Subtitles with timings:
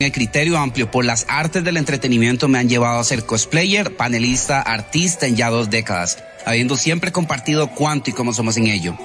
[0.00, 4.62] El criterio amplio por las artes del entretenimiento me han llevado a ser cosplayer, panelista,
[4.62, 8.96] artista en ya dos décadas, habiendo siempre compartido cuánto y cómo somos en ello.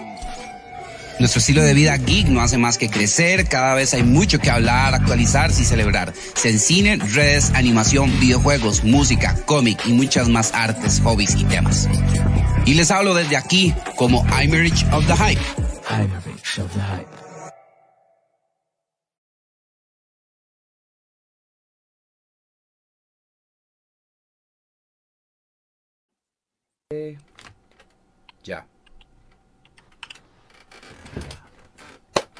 [1.17, 4.51] Nuestro estilo de vida geek no hace más que crecer, cada vez hay mucho que
[4.51, 6.13] hablar, actualizarse y celebrar.
[6.35, 11.89] Se en cine, redes, animación, videojuegos, música, cómic y muchas más artes, hobbies y temas.
[12.67, 15.41] Y les hablo desde aquí como I'm Rich of the Hype.
[28.43, 28.67] Ya.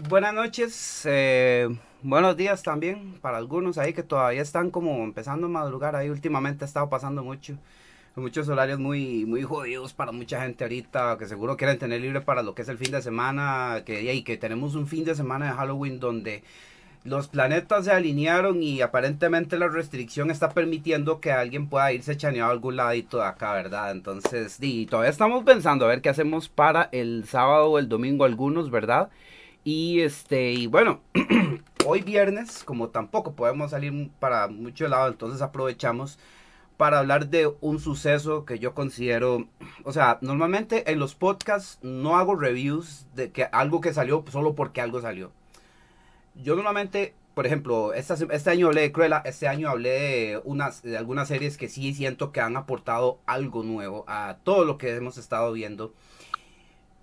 [0.10, 1.70] Buenas noches, eh,
[2.02, 5.96] buenos días también para algunos ahí que todavía están como empezando a madrugar.
[5.96, 7.58] Ahí últimamente ha estado pasando mucho,
[8.16, 12.44] muchos horarios muy, muy jodidos para mucha gente ahorita que seguro quieren tener libre para
[12.44, 13.84] lo que es el fin de semana.
[13.86, 16.44] Que, y que tenemos un fin de semana de Halloween donde
[17.04, 22.50] los planetas se alinearon y aparentemente la restricción está permitiendo que alguien pueda irse chaneado
[22.50, 23.92] a algún ladito de acá, ¿verdad?
[23.92, 28.24] Entonces, y todavía estamos pensando a ver qué hacemos para el sábado o el domingo
[28.24, 29.10] algunos, ¿verdad?
[29.66, 31.02] Y este, y bueno,
[31.86, 36.20] hoy viernes, como tampoco podemos salir para mucho lado, entonces aprovechamos
[36.78, 39.48] para hablar de un suceso que yo considero,
[39.84, 44.56] o sea, normalmente en los podcasts no hago reviews de que algo que salió solo
[44.56, 45.32] porque algo salió
[46.36, 50.98] yo normalmente, por ejemplo, este año hablé de Cruella, este año hablé de, unas, de
[50.98, 55.18] algunas series que sí siento que han aportado algo nuevo a todo lo que hemos
[55.18, 55.94] estado viendo.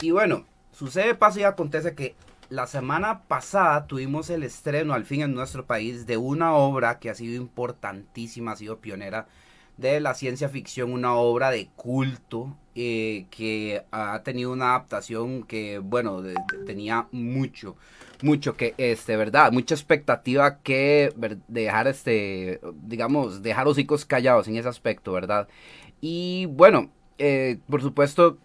[0.00, 2.14] Y bueno, sucede, pasa y acontece que
[2.48, 7.10] la semana pasada tuvimos el estreno al fin en nuestro país de una obra que
[7.10, 9.28] ha sido importantísima, ha sido pionera
[9.80, 15.78] de la ciencia ficción, una obra de culto eh, que ha tenido una adaptación que,
[15.78, 16.22] bueno,
[16.66, 17.76] tenía mucho,
[18.22, 21.14] mucho que, este, verdad, mucha expectativa que
[21.48, 25.48] dejar, este, digamos, dejar hocicos callados en ese aspecto, ¿verdad?
[26.02, 28.36] Y bueno, eh, por supuesto,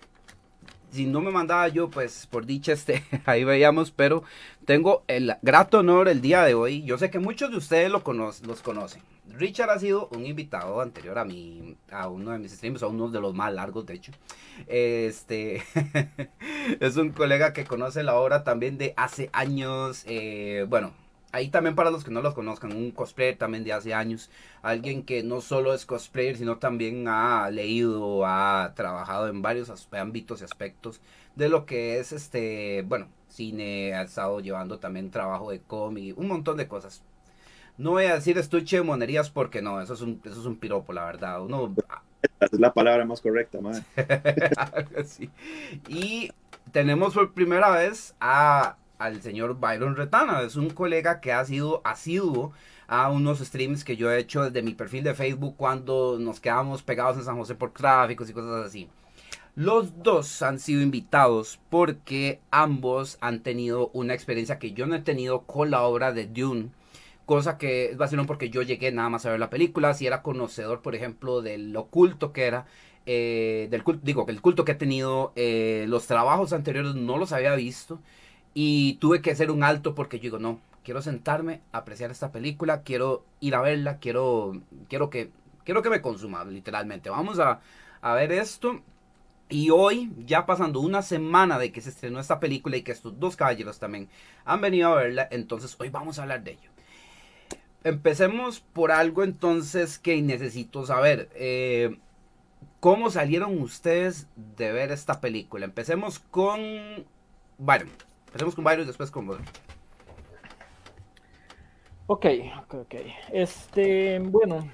[0.91, 4.23] si no me mandaba yo, pues por dicha, este, ahí veíamos, pero
[4.63, 6.83] tengo el grato honor el día de hoy.
[6.83, 9.01] Yo sé que muchos de ustedes lo los conocen.
[9.37, 13.09] Richard ha sido un invitado anterior a mi, a uno de mis streams, a uno
[13.09, 14.11] de los más largos, de hecho.
[14.67, 15.63] Este
[16.79, 20.03] es un colega que conoce la obra también de hace años.
[20.07, 20.93] Eh, bueno,
[21.33, 24.29] ahí también para los que no los conozcan, un cosplayer también de hace años,
[24.61, 30.41] alguien que no solo es cosplayer, sino también ha leído, ha trabajado en varios ámbitos
[30.41, 31.01] y aspectos
[31.35, 36.27] de lo que es este, bueno, cine, ha estado llevando también trabajo de cómic, un
[36.29, 37.03] montón de cosas.
[37.77, 40.55] No voy a decir estuche de monerías porque no, eso es un, eso es un
[40.55, 41.41] piropo, la verdad.
[41.41, 41.73] Uno...
[42.39, 43.83] Es la palabra más correcta, madre.
[45.87, 46.31] Y
[46.71, 50.41] tenemos por primera vez a, al señor Byron Retana.
[50.41, 52.53] Es un colega que ha sido asiduo
[52.87, 56.83] a unos streams que yo he hecho desde mi perfil de Facebook cuando nos quedamos
[56.83, 58.89] pegados en San José por tráficos y cosas así.
[59.55, 65.01] Los dos han sido invitados porque ambos han tenido una experiencia que yo no he
[65.01, 66.71] tenido con la obra de Dune
[67.25, 70.21] cosa que es vacilón porque yo llegué nada más a ver la película, si era
[70.21, 72.65] conocedor, por ejemplo, del oculto que era,
[73.05, 77.31] eh, del culto, digo, el culto que ha tenido, eh, los trabajos anteriores no los
[77.33, 77.99] había visto
[78.53, 82.83] y tuve que hacer un alto porque yo digo, no, quiero sentarme, apreciar esta película,
[82.83, 85.31] quiero ir a verla, quiero, quiero que,
[85.65, 87.09] quiero que me consuma, literalmente.
[87.09, 87.59] Vamos a,
[88.01, 88.81] a ver esto.
[89.49, 93.19] Y hoy, ya pasando una semana de que se estrenó esta película y que estos
[93.19, 94.09] dos caballeros también
[94.45, 96.74] han venido a verla, entonces hoy vamos a hablar de ello.
[97.85, 101.29] Empecemos por algo entonces que necesito saber.
[101.35, 101.99] Eh,
[102.79, 105.65] ¿Cómo salieron ustedes de ver esta película?
[105.65, 106.59] Empecemos con
[107.59, 107.91] Byron.
[108.25, 109.45] Empecemos con Byron y después con Byron.
[112.07, 112.25] Ok,
[112.63, 112.95] ok, ok.
[113.31, 114.67] Este, bueno.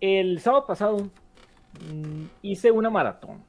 [0.00, 3.42] El sábado pasado mm, hice una maratón.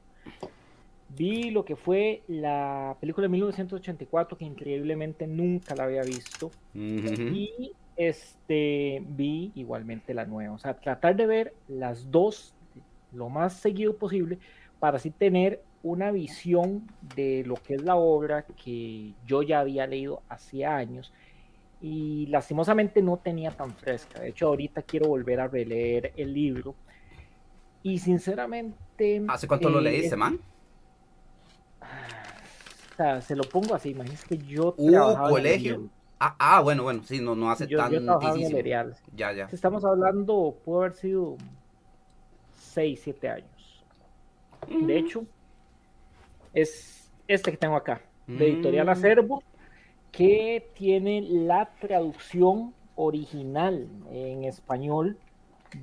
[1.16, 6.50] Vi lo que fue la película de 1984, que increíblemente nunca la había visto.
[6.74, 10.54] Y este, vi igualmente la nueva.
[10.54, 12.54] O sea, tratar de ver las dos
[13.12, 14.38] lo más seguido posible
[14.78, 19.86] para así tener una visión de lo que es la obra que yo ya había
[19.86, 21.12] leído hace años
[21.80, 24.20] y lastimosamente no tenía tan fresca.
[24.20, 26.74] De hecho, ahorita quiero volver a releer el libro.
[27.82, 29.22] Y sinceramente...
[29.28, 30.40] ¿Hace cuánto lo leíste, eh, man?
[32.96, 35.90] O sea, se lo pongo así, imagínate que yo uh, colegio.
[36.18, 37.92] Ah, ah, bueno, bueno, sí, no, no hace tan
[39.14, 39.48] Ya, ya.
[39.52, 41.36] Estamos hablando, pudo haber sido
[42.54, 43.84] 6, 7 años.
[44.66, 44.90] De mm.
[44.90, 45.26] hecho,
[46.54, 48.90] es este que tengo acá, de Editorial mm.
[48.90, 49.42] Acervo,
[50.10, 55.18] que tiene la traducción original en español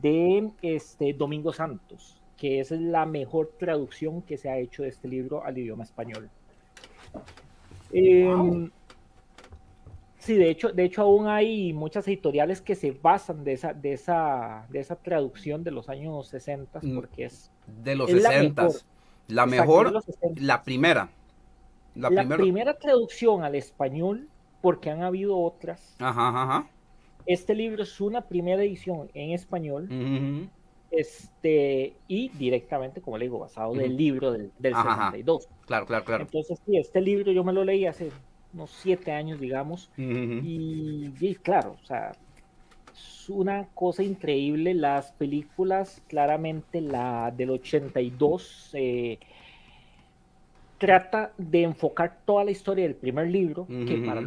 [0.02, 5.08] de este Domingo Santos, que es la mejor traducción que se ha hecho de este
[5.08, 6.32] libro al idioma español.
[7.92, 8.72] Em,
[10.18, 13.94] sí, de hecho, de hecho aún hay muchas editoriales que se basan de esa, de
[13.94, 17.52] esa, de esa traducción de los años 60, mm, porque es
[17.84, 18.68] de los 60.
[19.28, 19.94] La mejor,
[20.36, 21.10] la, primera.
[21.96, 24.28] La, primera traducción al español,
[24.62, 25.96] porque han habido otras.
[26.00, 26.68] Ajá, ajá.
[27.26, 29.88] Este libro es una primera edición en español.
[30.96, 35.50] Este, y directamente, como le digo, basado en el libro del, del 62.
[35.66, 36.24] Claro, claro, claro.
[36.24, 38.12] Entonces, sí, este libro yo me lo leí hace
[38.54, 39.90] unos siete años, digamos.
[39.98, 42.12] y, y, claro, o sea,
[42.94, 44.76] es una cosa increíble.
[44.76, 49.18] Las películas, claramente la del 82, eh,
[50.78, 54.22] trata de enfocar toda la historia del primer libro, que para,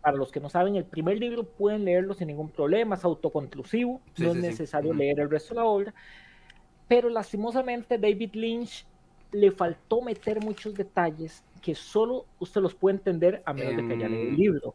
[0.00, 4.00] para los que no saben, el primer libro pueden leerlo sin ningún problema, es autoconclusivo,
[4.18, 5.94] no es necesario leer el resto de la obra,
[6.88, 8.86] pero lastimosamente David Lynch
[9.32, 13.94] le faltó meter muchos detalles que solo usted los puede entender a menos de que
[13.94, 14.74] haya leído el em, libro.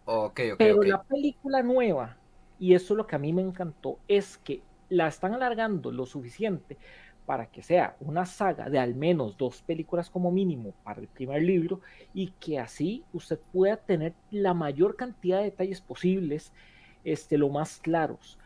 [0.58, 2.18] pero la película nueva,
[2.60, 6.06] y eso es lo que a mí me encantó, es que la están alargando lo
[6.06, 6.78] suficiente
[7.26, 11.42] para que sea una saga de al menos dos películas como mínimo para el primer
[11.42, 11.82] libro
[12.14, 16.54] y que así usted pueda tener la mayor cantidad de detalles posibles,
[17.04, 18.38] este, lo más claros.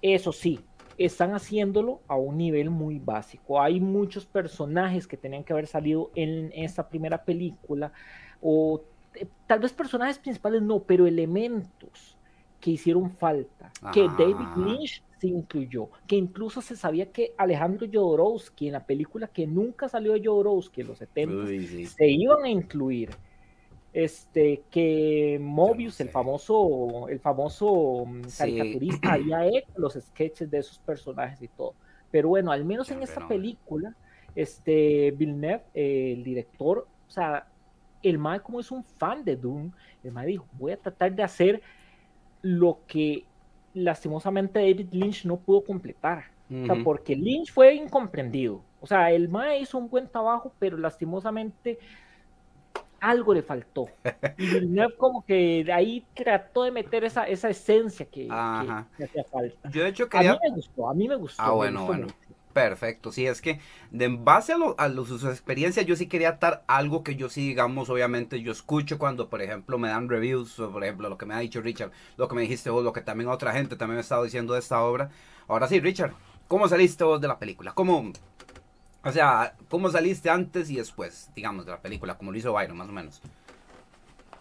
[0.00, 0.60] Eso sí,
[0.98, 3.60] están haciéndolo a un nivel muy básico.
[3.60, 7.92] Hay muchos personajes que tenían que haber salido en esta primera película
[8.40, 8.82] o
[9.14, 12.16] eh, tal vez personajes principales no, pero elementos
[12.60, 18.72] que hicieron falta, que David Lynch incluyó, que incluso se sabía que Alejandro Jodorowsky en
[18.74, 21.46] la película que nunca salió de Jodorowsky en los 70
[21.88, 23.10] se iban a incluir.
[23.92, 30.78] Este, que Mobius, el famoso, el famoso mm, caricaturista, había hecho los sketches de esos
[30.80, 31.74] personajes y todo.
[32.10, 33.94] Pero bueno, al menos en esta película,
[34.34, 37.46] este Villeneuve, el director, o sea,
[38.02, 39.70] el Mae como es un fan de Doom,
[40.02, 41.62] el Mae dijo, voy a tratar de hacer
[42.42, 43.24] lo que
[43.74, 46.32] lastimosamente David Lynch no pudo completar.
[46.50, 48.60] O sea, porque Lynch fue incomprendido.
[48.80, 51.78] O sea, el Mae hizo un buen trabajo, pero lastimosamente
[53.00, 53.88] algo le faltó.
[54.38, 59.70] Y Villeneuve como que de ahí trató de meter esa, esa esencia que, hacía falta.
[59.70, 60.32] Yo de hecho quería...
[60.32, 61.42] A mí me gustó, a mí me gustó.
[61.42, 62.06] Ah, bueno, bueno.
[62.54, 63.58] Perfecto, sí, es que
[63.90, 67.48] de en base a, lo, sus experiencias yo sí quería dar algo que yo sí,
[67.48, 71.26] digamos, obviamente yo escucho cuando, por ejemplo, me dan reviews, o, por ejemplo, lo que
[71.26, 73.96] me ha dicho Richard, lo que me dijiste vos, lo que también otra gente también
[73.96, 75.10] me ha estado diciendo de esta obra.
[75.48, 76.12] Ahora sí, Richard,
[76.46, 77.72] ¿cómo saliste vos de la película?
[77.72, 78.12] ¿Cómo,
[79.02, 82.76] o sea, cómo saliste antes y después, digamos, de la película, como lo hizo Byron,
[82.76, 83.20] más o menos?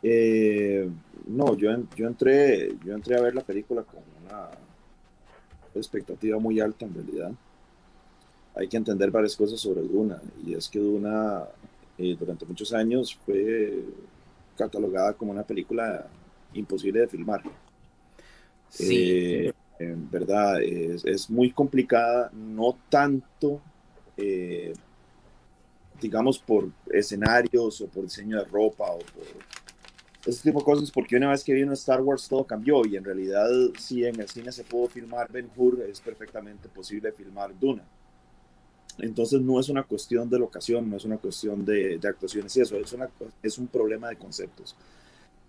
[0.03, 0.87] Eh,
[1.25, 4.49] no, yo, yo, entré, yo entré a ver la película con una
[5.73, 7.31] expectativa muy alta en realidad
[8.55, 11.47] hay que entender varias cosas sobre Duna, y es que Duna
[11.97, 13.83] eh, durante muchos años fue
[14.57, 16.07] catalogada como una película
[16.53, 17.43] imposible de filmar.
[18.69, 18.95] Sí.
[18.95, 23.59] Eh, en verdad, es, muy complicada, no tanto,
[24.15, 24.73] eh,
[25.99, 29.23] digamos, por escenarios o por diseño de ropa o por
[30.25, 33.03] ese tipo de cosas, porque una vez que vino Star Wars todo cambió y en
[33.03, 37.83] realidad si en el cine se pudo filmar Ben Hur, es perfectamente posible filmar Duna.
[38.99, 42.77] Entonces no es una cuestión de locación, no es una cuestión de, actuaciones y eso,
[42.77, 43.09] es, una,
[43.41, 44.75] es un problema de conceptos.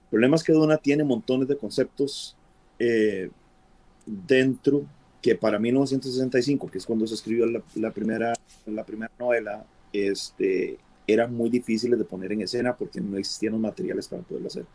[0.04, 2.36] El problema es que Duna tiene montones de conceptos
[2.78, 3.30] eh,
[4.06, 4.86] dentro
[5.20, 8.34] que para 1965, que es cuando se escribió la, primera,
[8.66, 13.60] la primera novela, este, eran muy difíciles de poner en escena porque no existían los
[13.60, 14.66] materiales para poderlo hacer.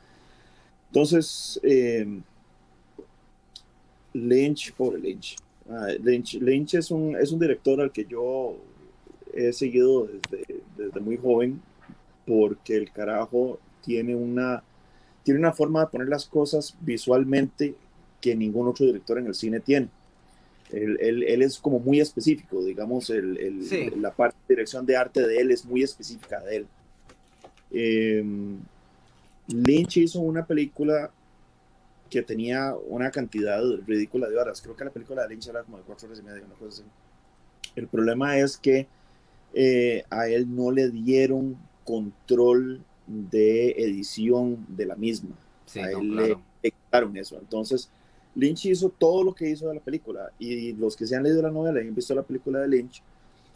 [0.87, 2.19] Entonces, eh,
[4.13, 5.37] Lynch, pobre Lynch,
[5.69, 8.57] Ah, Lynch, es, un, es un director al que yo
[9.33, 11.61] he seguido desde, desde muy joven
[12.25, 14.63] porque el carajo tiene una,
[15.23, 17.75] tiene una forma de poner las cosas visualmente
[18.21, 19.89] que ningún otro director en el cine tiene.
[20.71, 25.39] Él, él, es como muy específico, digamos, el, la parte de dirección de arte de
[25.39, 26.67] él es muy específica de él.
[27.71, 28.59] Em,
[29.47, 31.11] Lynch hizo una película
[32.09, 34.61] que tenía una cantidad ridícula de horas.
[34.61, 36.81] Creo que la película de Lynch era como de cuatro horas y media, una cosa
[36.81, 36.83] así.
[37.75, 38.87] El problema es que
[39.53, 45.35] eh, a él no le dieron control de edición de la misma.
[45.75, 46.15] a él
[46.61, 47.37] le quitaron eso.
[47.39, 47.89] Entonces,
[48.35, 50.31] Lynch hizo todo lo que hizo de la película.
[50.39, 53.01] Y los que se han leído la novela y han visto la película de Lynch,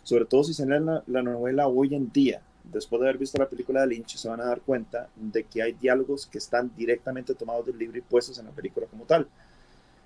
[0.04, 3.38] sobre todo si se leen la, la novela hoy en día, después de haber visto
[3.38, 6.72] la película de Lynch, se van a dar cuenta de que hay diálogos que están
[6.75, 9.27] directamente tomados del libro y puestos en la película como tal.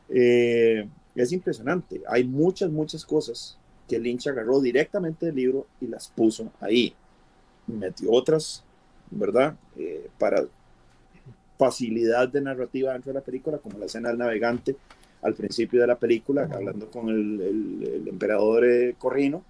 [0.10, 2.02] Eh, es impresionante.
[2.08, 6.94] Hay muchas, muchas cosas que Lynch agarró directamente del libro y las puso ahí.
[7.68, 8.64] Metió otras,
[9.10, 9.56] ¿verdad?
[9.78, 10.46] Eh, para
[11.58, 14.76] facilidad de narrativa dentro de la película, como la escena del navegante
[15.22, 19.44] al principio de la película, hablando con el, emperador eh, Corrino.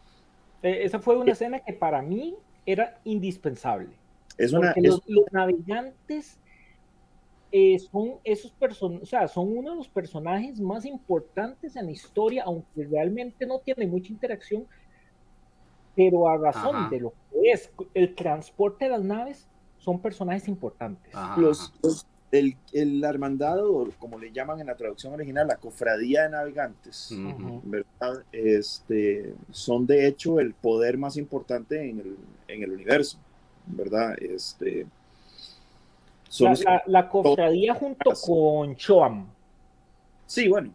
[0.63, 2.35] Eh, esa fue una escena que para mí
[2.67, 3.89] era indispensable.
[4.37, 6.37] Es una, Los, navegantes
[7.89, 12.83] son esos o sea, son uno de los personajes más importantes en la historia, aunque
[12.83, 14.67] realmente no tiene mucha interacción,
[15.95, 19.47] pero a razón de lo que es el transporte de las naves,
[19.77, 21.13] son personajes importantes.
[21.37, 21.73] Los,
[22.31, 27.15] el, el, hermandado, como le llaman en la traducción original, la cofradía de navegantes,
[27.63, 28.23] ¿verdad?
[28.31, 32.17] Este, son de hecho el poder más importante en el,
[32.47, 33.17] en el universo,
[33.65, 34.15] ¿verdad?
[34.21, 34.85] Este,
[36.39, 39.27] la, la, cofradía junto con Choam.
[40.25, 40.73] Sí, bueno,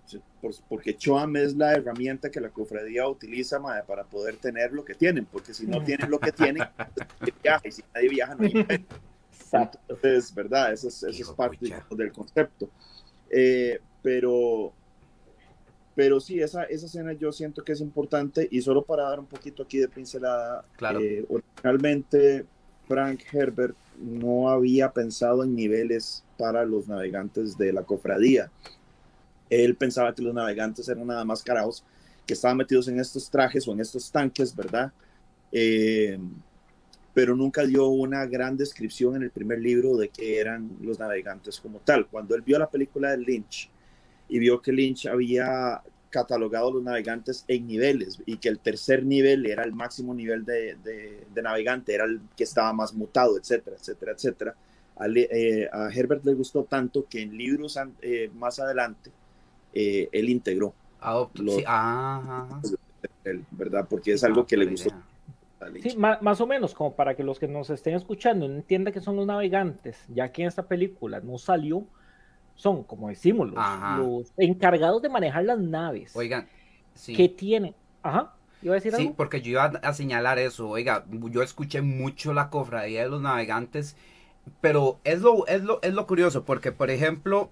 [0.69, 5.27] porque Choam es la herramienta que la cofradía utiliza para poder tener lo que tienen,
[5.27, 6.65] porque si no tienen lo que tienen,
[7.43, 8.87] viaja, y si nadie viaja, no hay
[9.53, 10.73] Entonces, ¿verdad?
[10.73, 12.71] Eso es, eso es parte del concepto.
[13.31, 14.73] Eh, pero,
[15.95, 19.27] pero sí, esa, esa escena yo siento que es importante y solo para dar un
[19.27, 21.01] poquito aquí de pincelada, claro.
[21.01, 22.47] eh, originalmente
[22.89, 28.51] Frank Herbert no había pensado en niveles para los navegantes de la cofradía.
[29.51, 31.85] Él pensaba que los navegantes eran nada más carajos
[32.27, 34.93] que estaban metidos en estos trajes o en estos tanques, ¿verdad?
[35.53, 36.19] Eh,
[37.15, 41.61] pero nunca dio una gran descripción en el primer libro de qué eran los navegantes
[41.61, 42.07] como tal.
[42.07, 43.71] Cuando él vio la película de Lynch
[44.29, 49.47] y vio que Lynch había catalogado los navegantes en niveles y que el tercer nivel
[49.47, 54.13] era el máximo nivel de, de, navegante, era el que estaba más mutado, etcétera, etcétera,
[54.13, 54.55] etcétera.
[54.97, 59.11] A, eh, a Herbert le gustó tanto que en libros eh, más adelante
[59.73, 60.75] eh, él integró.
[61.01, 61.65] Ah, sí.
[61.67, 62.61] ah,
[63.51, 63.87] ¿verdad?
[63.89, 64.93] Porque es algo que le gustó.
[65.83, 69.01] Sí, más, o menos, como para que los que nos estén escuchando no entiendan que
[69.01, 71.87] son los navegantes, ya que en esta película no salió
[72.55, 76.15] son, como decimos, los, encargados de manejar las naves.
[76.15, 76.47] Oigan,
[76.95, 77.15] sí.
[77.15, 77.75] que tienen.
[78.03, 78.35] Ajá.
[78.63, 80.69] ¿Iba a decir sí, porque yo iba a señalar eso.
[80.69, 83.97] Oiga, yo escuché mucho la cofradía de los navegantes,
[84.61, 87.51] pero es lo, es lo, es lo curioso, porque, por ejemplo,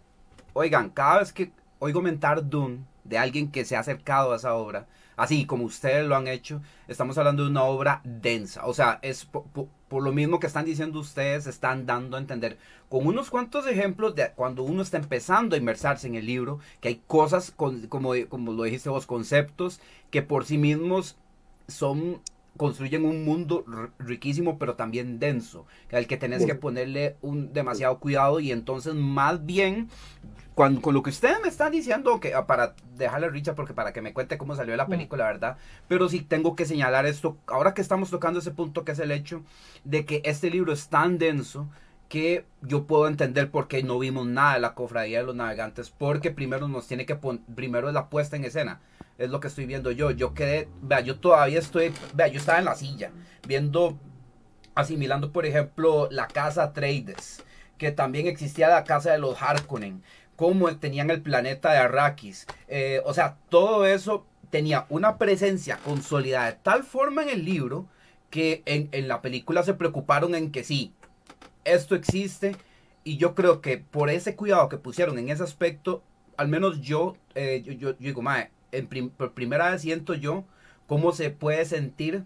[0.53, 1.51] oigan, cada vez que
[1.81, 4.87] oigo mentar Dune de alguien que se ha acercado a esa obra,
[5.21, 8.65] así como ustedes lo han hecho, estamos hablando de una obra densa.
[8.65, 12.57] O sea, es por, lo mismo que están diciendo ustedes, están dando a entender
[12.89, 16.89] con unos cuantos ejemplos de cuando uno está empezando a inmersarse en el libro, que
[16.89, 19.79] hay cosas, como, como lo dijiste vos, conceptos
[20.11, 21.17] que por sí mismos
[21.69, 22.23] son
[22.57, 23.65] construyen un mundo
[23.99, 29.45] riquísimo pero también denso, al que tenés que ponerle un demasiado cuidado y entonces más
[29.47, 29.89] bien
[30.55, 33.93] con lo que ustedes me están diciendo, que ah, para dejarle a Richard, porque para
[33.93, 34.91] que me cuente cómo salió la mm.
[34.91, 35.57] película, ¿verdad?
[35.89, 39.11] Pero sí tengo que señalar esto, ahora que estamos tocando ese punto, que es el
[39.11, 39.43] hecho
[39.85, 41.69] de que este libro es tan denso
[42.11, 45.91] que yo puedo entender por qué no vimos nada de la cofradía de los navegantes,
[45.91, 48.81] porque primero nos tiene que poner, primero es la puesta en escena,
[49.17, 52.59] es lo que estoy viendo yo, yo quedé, vea, yo todavía estoy, vea, yo estaba
[52.59, 53.13] en la silla,
[53.47, 53.97] viendo,
[54.75, 57.45] asimilando, por ejemplo, la casa Trades,
[57.79, 60.03] que también existía la casa de los Harkonnen,
[60.35, 62.47] cómo tenían el planeta de Arrakis.
[62.67, 67.87] Eh, o sea, todo eso tenía una presencia consolidada de tal forma en el libro
[68.31, 70.93] que en, la película se preocuparon en que sí,
[71.65, 72.57] esto existe.
[73.05, 76.03] Y yo creo que por ese cuidado que pusieron en ese aspecto,
[76.37, 80.45] al menos yo, eh, yo, digo, mae, en por primera vez siento yo
[80.87, 82.25] cómo se puede sentir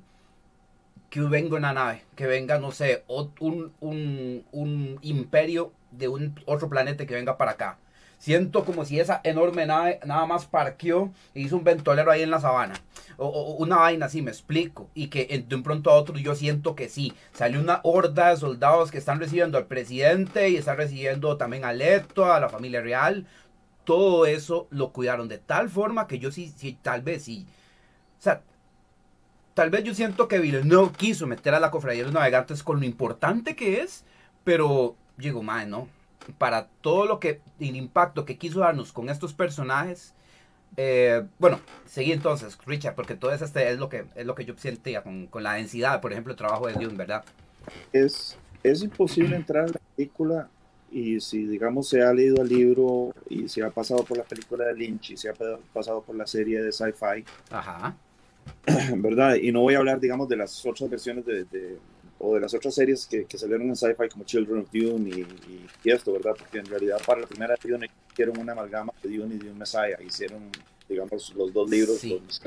[1.11, 6.69] que venga una nave, que venga, no sé, un, un, un imperio de un otro
[6.69, 7.79] planeta que venga para acá.
[8.25, 12.31] Siento como si esa enorme nave nada más parqueó e hizo un ventolero ahí en
[12.31, 12.73] la sabana.
[13.19, 14.89] O, una vaina así, me explico.
[14.95, 17.13] Y que de un pronto a otro yo siento que sí.
[17.35, 21.75] Salió una horda de soldados que están recibiendo al presidente y están recibiendo también a
[21.75, 23.27] Leto, a la familia real.
[23.85, 27.47] Todo eso lo cuidaron de tal forma que yo sí, sí tal vez sí.
[28.19, 28.41] O sea,
[29.53, 32.81] tal vez yo siento que no quiso meter a la cofradía de los navegantes con
[32.81, 34.03] lo importante que es,
[34.45, 35.89] pero digo, madre, no
[36.39, 40.15] para todo lo que, el impacto que quiso darnos con estos personajes.
[40.77, 44.45] Eh, bueno, seguí entonces, Richard, porque todo eso este es lo que es lo que
[44.45, 47.25] yo sentía con, con la densidad, por ejemplo, el trabajo de Dune, ¿verdad?
[47.93, 50.49] Es, es imposible entrar en la película
[50.91, 54.67] y si, digamos, se ha leído el libro y se ha pasado por la película
[54.67, 55.35] de Lynch y se ha
[55.73, 57.97] pasado por la serie de sci-fi, Ajá.
[58.97, 59.35] ¿verdad?
[59.35, 61.79] Y no voy a hablar, digamos, de las otras versiones de,
[62.19, 65.21] o de las otras series que, que salieron en sci-fi como Children of Dune y,
[65.85, 66.33] y, esto, ¿verdad?
[66.39, 69.99] Porque en realidad para la primera Dune hicieron una amalgama de Dune y Dune Messiah,
[70.07, 70.51] hicieron,
[70.89, 72.11] digamos, los dos libros, sí.
[72.11, 72.41] los,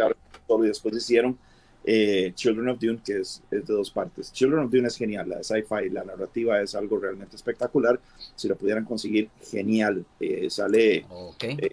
[0.63, 1.37] y después hicieron
[1.83, 4.31] eh, Children of Dune, que es, es, de dos partes.
[4.33, 7.99] Children of Dune es genial, la de sci-fi, la narrativa es algo realmente espectacular.
[8.35, 10.05] Si la pudieran conseguir, genial.
[10.19, 11.57] Eh, sale okay.
[11.61, 11.71] eh,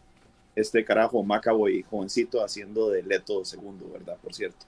[0.54, 4.16] este carajo Macaboy, jovencito, haciendo de Leto segundo, ¿verdad?
[4.22, 4.66] Por cierto.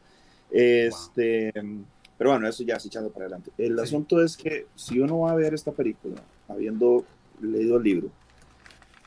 [0.51, 1.85] Este, wow.
[2.19, 3.51] Pero bueno, eso ya se echando para adelante.
[3.59, 3.83] El sí.
[3.83, 7.05] asunto es que si uno va a ver esta película, habiendo
[7.41, 8.11] leído el libro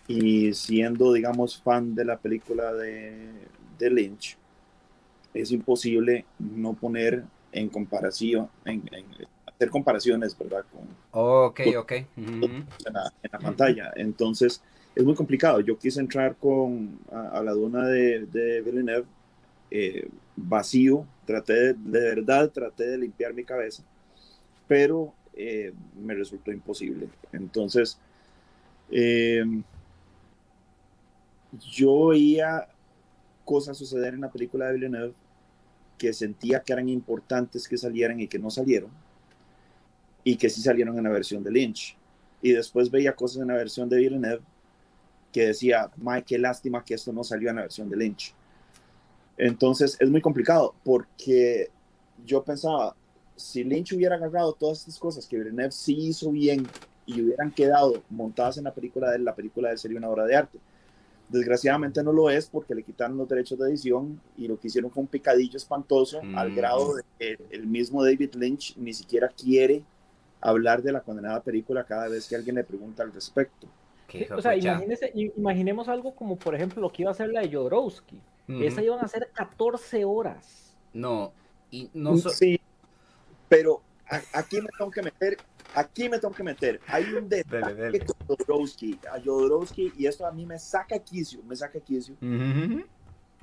[0.07, 3.31] y siendo, digamos, fan de la película de,
[3.77, 4.37] de Lynch,
[5.33, 9.05] es imposible no poner en comparación, en, en
[9.45, 10.65] hacer comparaciones, ¿verdad?
[10.71, 11.91] Con, ok, con, ok.
[12.17, 12.45] Uh -huh.
[12.85, 13.91] en, la, en, la, pantalla.
[13.95, 14.61] Entonces,
[14.95, 15.59] es muy complicado.
[15.61, 19.05] Yo quise entrar con, a, a la duna de, de Villeneuve
[19.71, 23.83] eh, vacío, traté de, de, verdad, traté de limpiar mi cabeza,
[24.67, 27.07] pero eh, me resultó imposible.
[27.31, 27.97] Entonces,
[28.91, 29.43] eh,
[31.71, 32.67] yo veía
[33.45, 35.13] cosas suceder en la película de Villeneuve
[35.97, 38.89] que sentía que eran importantes que salieran y que no salieron,
[40.23, 41.97] y que sí salieron en la versión de Lynch.
[42.41, 44.43] Y después veía cosas en la versión de Villeneuve
[45.31, 48.33] que decía, Mike, qué lástima que esto no salió en la versión de Lynch.
[49.39, 51.69] Entonces es muy complicado porque
[52.25, 52.93] yo pensaba,
[53.37, 56.67] si Lynch hubiera agarrado todas estas cosas que Villeneuve sí hizo bien
[57.05, 60.09] y hubieran quedado montadas en la película de él, la película de él sería una
[60.09, 60.59] obra de arte.
[61.29, 64.91] Desgraciadamente no lo es porque le quitaron los derechos de edición y lo que hicieron
[64.91, 66.37] fue un picadillo espantoso mm.
[66.37, 69.83] al grado de que el mismo David Lynch ni siquiera quiere
[70.41, 73.67] hablar de la condenada película cada vez que alguien le pregunta al respecto.
[74.35, 74.53] O sea,
[75.13, 78.19] imaginemos algo como por ejemplo lo que iba a hacer la de Jodorowsky.
[78.49, 78.63] -huh.
[78.63, 80.75] Esa iban a ser 14 horas.
[80.93, 81.31] No,
[81.71, 82.59] y no so Sí,
[83.47, 83.81] pero
[84.33, 85.37] aquí me tengo que meter,
[85.75, 86.79] aquí me tengo que meter.
[86.87, 88.05] Hay un detalle dale, dale.
[88.05, 92.15] con Jodorowsky, a Jodorowsky, y esto a mí me saca quicio, me saca quicio.
[92.21, 92.85] Uh -huh.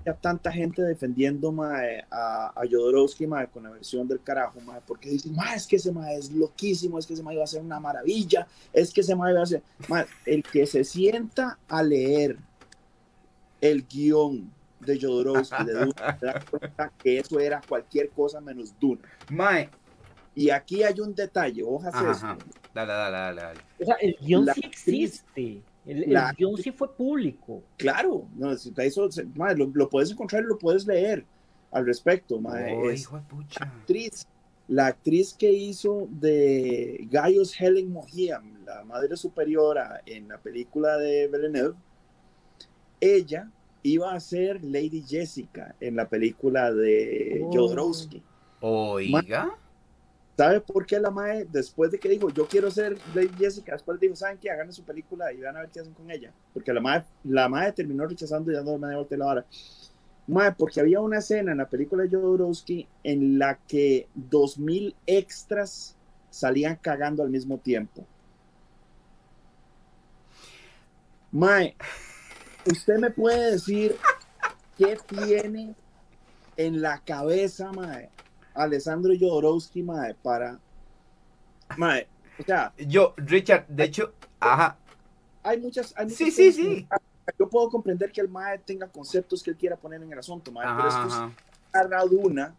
[0.05, 4.81] Ya tanta gente defendiendo mae, a, a Jodorowsky mae, con la versión del carajo, mae,
[4.87, 7.49] porque dicen, mae, es que ese mae es loquísimo, es que ese mae iba a
[7.49, 9.63] ser una maravilla, es que ese mae iba a ser.
[9.89, 12.37] Mae, el que se sienta a leer
[13.61, 15.93] el guion de Jodorowsky, de
[16.51, 19.01] cuenta que eso era cualquier cosa menos Dune.
[19.31, 19.71] Mae.
[20.35, 22.27] Y aquí hay un detalle, hojas eso.
[22.75, 23.61] Dale, dale, dale, dale.
[23.81, 25.63] O sea, el guion la sí existe.
[25.87, 27.63] El, la, guion sí fue público.
[27.79, 28.71] Claro, no, eso,
[29.35, 31.25] mae, lo, lo, puedes encontrar y lo puedes leer
[31.71, 32.39] al respecto.
[32.39, 33.65] Mae, oh, es hijo de pucha.
[33.65, 34.27] Actriz,
[34.69, 41.29] la actriz que hizo de Gaius Helen Mohiam, la madre superiora en la película de
[41.29, 41.77] Villeneuve,
[43.01, 43.51] ella
[43.87, 47.53] iba a ser Lady Jessica en la película de oh.
[47.53, 48.23] Jodorowsky.
[48.61, 49.57] Oiga.
[50.37, 53.99] ¿Sabe por qué la Mae, después de que dijo, yo quiero ser Lady Jessica, después
[53.99, 54.51] dijo, ¿saben qué?
[54.51, 56.31] Hagan su película y van a ver qué hacen con ella?
[56.53, 59.47] Porque la Mae, la Mae terminó rechazando y dando media vuelta la hora.
[60.27, 65.97] Mae, porque había una escena en la película de Jodorowsky en la que 2000 extras
[66.29, 68.05] salían cagando al mismo tiempo.
[71.33, 71.77] Mae,
[72.67, 73.97] usted me puede decir
[74.77, 75.75] qué tiene
[76.57, 78.09] en la cabeza, Mae,
[78.55, 80.59] Alessandro Jodorowsky, mae, para.
[81.77, 82.07] Mae,
[82.39, 82.73] o sea.
[82.79, 84.77] Yo, Richard, de hecho, ajá.
[85.43, 85.93] Hay muchas.
[85.97, 86.89] Hay muchas sí, sí, sí.
[87.39, 90.53] Yo puedo comprender que el mae tenga conceptos que él quiera poner en el asunto,
[90.53, 91.35] mae, ajá, pero es
[91.73, 92.55] agarra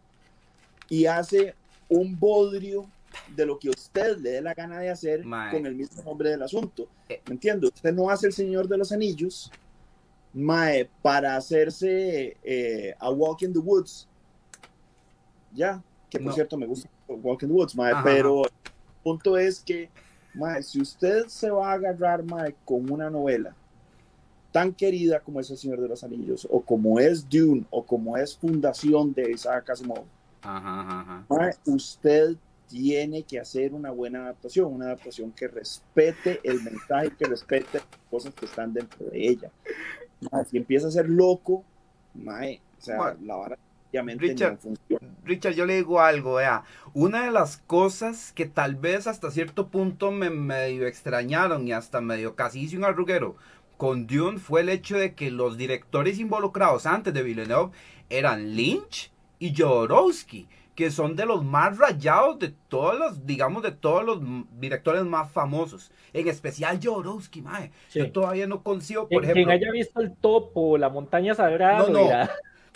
[0.90, 1.54] y hace
[1.88, 2.86] un bodrio
[3.34, 5.50] de lo que usted le dé la gana de hacer mae.
[5.50, 6.86] con el mismo nombre del asunto.
[7.08, 7.20] Eh.
[7.26, 7.66] ¿Me entiende?
[7.66, 9.50] Usted no hace el Señor de los Anillos,
[10.32, 14.08] mae, para hacerse eh, a Walk in the Woods.
[15.52, 16.32] Ya, que por no.
[16.32, 18.50] cierto me gusta Walk in the Woods, mae, pero el
[19.02, 19.90] punto es que,
[20.34, 23.54] mae, si usted se va a agarrar, mae, con una novela
[24.52, 28.16] tan querida como es El Señor de los Anillos, o como es Dune, o como
[28.16, 30.04] es Fundación de Isaac Asimov,
[30.42, 31.26] ajá, ajá.
[31.28, 32.36] Mae, usted
[32.68, 37.84] tiene que hacer una buena adaptación, una adaptación que respete el mensaje, que respete las
[38.10, 39.50] cosas que están dentro de ella.
[40.20, 41.64] Mae, si empieza a ser loco,
[42.14, 43.18] mae, o sea, bueno.
[43.22, 43.58] la vara
[43.90, 49.06] Richard, no Richard, yo le digo algo, vea, una de las cosas que tal vez
[49.06, 53.36] hasta cierto punto me medio extrañaron y hasta medio casi hice un arruguero
[53.78, 57.72] con Dune fue el hecho de que los directores involucrados antes de Villeneuve
[58.10, 63.72] eran Lynch y Jodorowsky, que son de los más rayados de todos los, digamos, de
[63.72, 64.20] todos los
[64.60, 65.90] directores más famosos.
[66.12, 67.72] En especial Jodorowsky, mae.
[67.88, 67.98] Sí.
[67.98, 69.42] Yo todavía no consigo, por ejemplo...
[69.42, 71.80] Quien haya visto el topo, la montaña sagrada...
[71.80, 72.08] No, no.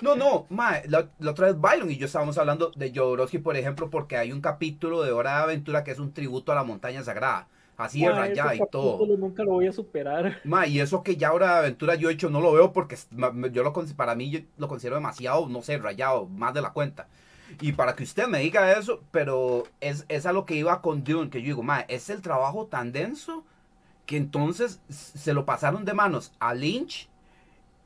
[0.01, 3.89] No, no, mae, la, otra vez Byron y yo estábamos hablando de Jodorowsky, por ejemplo,
[3.89, 7.05] porque hay un capítulo de Hora de Aventura que es un tributo a la montaña
[7.05, 7.47] sagrada.
[7.77, 9.07] Así de rayada y todo.
[9.17, 10.41] Nunca lo voy a superar.
[10.43, 12.97] Ma, y eso que ya Hora de Aventura yo he hecho no lo veo porque
[13.53, 17.07] yo lo para mí yo lo considero demasiado, no sé, rayado, más de la cuenta.
[17.61, 21.05] Y para que usted me diga eso, pero es, es a lo que iba con
[21.05, 23.45] Dune, que yo digo, ma, es el trabajo tan denso
[24.07, 27.09] que entonces se lo pasaron de manos a Lynch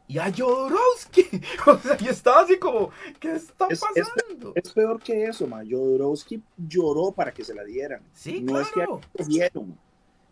[0.09, 1.27] y a Jodorowsky.
[1.67, 4.53] O sea, yo estaba así como, ¿qué está pasando?
[4.55, 5.63] Es, peor que eso, ma.
[5.69, 8.03] Jodorowsky lloró para que se la dieran.
[8.13, 8.87] Sí, no es que
[9.25, 9.79] dieron.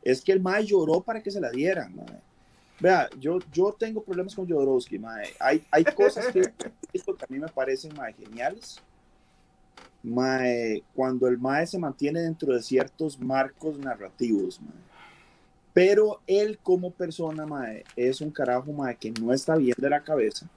[0.02, 2.04] Es que el ma lloró para que se la dieran, ma.
[2.80, 5.16] Vea, yo, yo tengo problemas con Jodorowsky, ma.
[5.40, 6.40] Hay, hay cosas que,
[7.22, 8.80] a mí me parecen ma, geniales.
[10.04, 10.40] Ma,
[10.94, 14.70] cuando el ma se mantiene dentro de ciertos marcos narrativos, ma
[15.74, 20.02] pero él como persona, mae, es un carajo, mae, que no está bien de la
[20.02, 20.48] cabeza.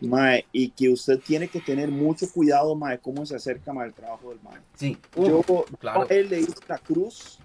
[0.00, 3.94] Mae, y que usted tiene que tener mucho cuidado, mae, cómo se acerca, mae, el
[3.94, 4.60] trabajo del mae.
[4.76, 4.96] Sí.
[5.16, 5.42] Yo,
[5.80, 6.08] claro.
[6.08, 7.40] él le hice la cruz,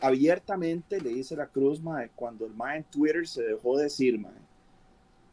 [0.00, 4.32] abiertamente le hice la cruz, mae, cuando el mae en Twitter se dejó decir, mae,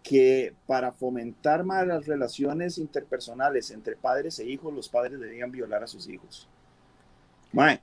[0.04, 5.84] que para fomentar más las relaciones interpersonales entre padres e hijos, los padres debían violar
[5.84, 6.48] a sus hijos.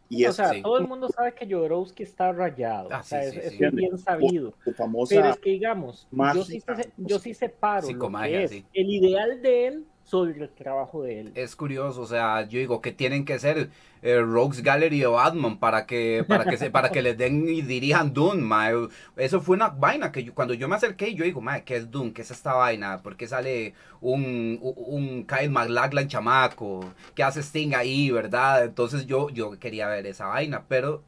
[0.09, 2.88] Y o sea, todo el mundo sabe que Jodorowsky está rayado.
[2.90, 4.54] Ah, o sea, es, bien sabido.
[4.64, 6.62] Pero es que digamos, yo sí,
[6.96, 11.33] yo sí separo lo que es el ideal de él sobre el trabajo de él.
[11.35, 13.68] Es curioso, o sea, yo digo que tienen que ser
[14.01, 17.61] eh, Rogues Gallery o Batman para que para que se, para que les den y
[17.61, 18.88] dirijan Dune, mae.
[19.16, 21.90] Eso fue una vaina que yo, cuando yo me acerqué, yo digo, mae, ¿qué es
[21.90, 22.14] Dune?
[22.14, 23.03] ¿Qué es esta vaina?
[23.03, 26.94] ¿Por qué sale un, un Kyle MacLachlan chamaco?
[27.14, 28.64] ¿Qué hace Sting ahí, verdad?
[28.64, 31.03] Entonces yo, yo quería ver esa vaina, pero...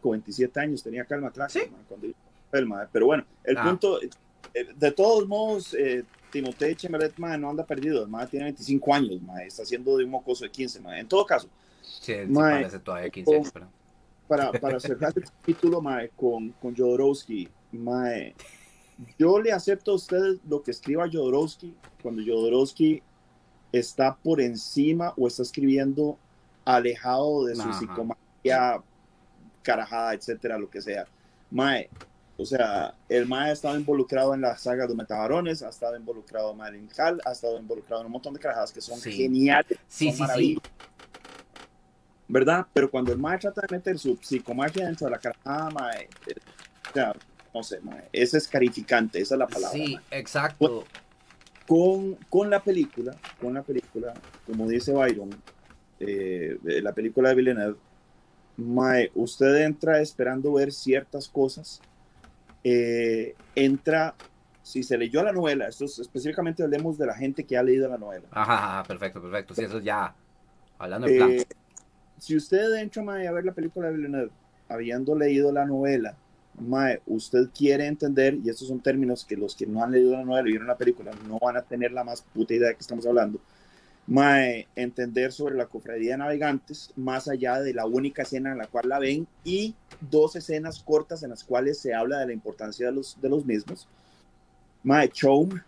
[0.00, 1.70] Con 27 años tenía Kyle MacLachlan ¿Sí?
[2.90, 3.62] pero bueno, el ah.
[3.62, 5.74] punto, eh, de todos modos...
[5.74, 10.44] Eh, Timotei Chemeret, no anda perdido, el tiene 25 años, está haciendo de un mocoso
[10.44, 11.48] de 15, En todo caso,
[11.82, 13.52] sí, parece todavía 15
[14.26, 15.82] Para, para cerrar el capítulo,
[16.16, 17.48] con, con Jodorowsky,
[19.18, 23.02] yo le acepto a usted lo que escriba Jodorowsky cuando Jodorowsky
[23.72, 26.18] está por encima o está escribiendo
[26.64, 28.82] alejado de su psicomagia,
[29.62, 31.06] carajada, etcétera, lo que sea.
[31.50, 31.88] Mae,
[32.36, 36.52] o sea, el MAE ha estado involucrado en la saga de Metabarones, ha estado involucrado
[36.52, 39.78] en Marin Hall, ha estado involucrado en un montón de carajadas que son geniales.
[39.86, 40.58] Sí, sí, sí.
[42.28, 42.66] ¿Verdad?
[42.72, 46.34] Pero cuando el MAE trata de meter su psicomagia dentro de la carajada, MAE, eh,
[46.90, 47.14] o sea,
[47.54, 49.78] no sé, MAE, es escarificante, esa es la palabra.
[49.78, 50.84] Sí, exacto.
[51.66, 54.14] Con, con, la película, con la película,
[54.46, 55.30] como dice Byron,
[56.00, 57.76] eh, la película de Villeneuve,
[58.56, 61.80] Mae, usted entra esperando ver ciertas cosas
[62.64, 64.14] eh, entra,
[64.62, 67.98] si se leyó la novela, esto específicamente hablemos de la gente que ha leído la
[67.98, 68.26] novela.
[68.30, 69.54] Ajá, perfecto, perfecto.
[69.54, 70.14] Sí, eso ya,
[70.78, 71.30] hablando plan.
[71.30, 71.44] Eh,
[72.18, 74.30] si usted entra mae, a ver la película de Villeneuve,
[74.68, 76.16] habiendo leído la novela,
[76.60, 80.24] mae, usted quiere entender, y estos son términos que los que no han leído la
[80.24, 82.80] novela y vieron la película no van a tener la más puta idea de que
[82.80, 83.40] estamos hablando,
[84.06, 88.66] mae, entender sobre la cofradía de navegantes, más allá de la única escena en la
[88.66, 92.86] cual la ven y dos escenas cortas en las cuales se habla de la importancia
[92.86, 93.88] de los, de los mismos.
[94.82, 95.62] Mae, Chome,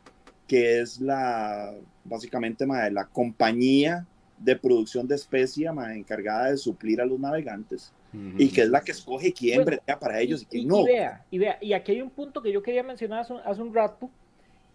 [0.48, 1.72] que es la,
[2.04, 4.06] básicamente, mae, la compañía
[4.38, 7.92] de producción de especia mae, encargada de suplir a los navegantes.
[8.38, 10.82] Y que es la que escoge quién bueno, para ellos y quién no.
[10.82, 13.60] Y vea, y vea, y aquí hay un punto que yo quería mencionar hace hace
[13.60, 14.08] un rato,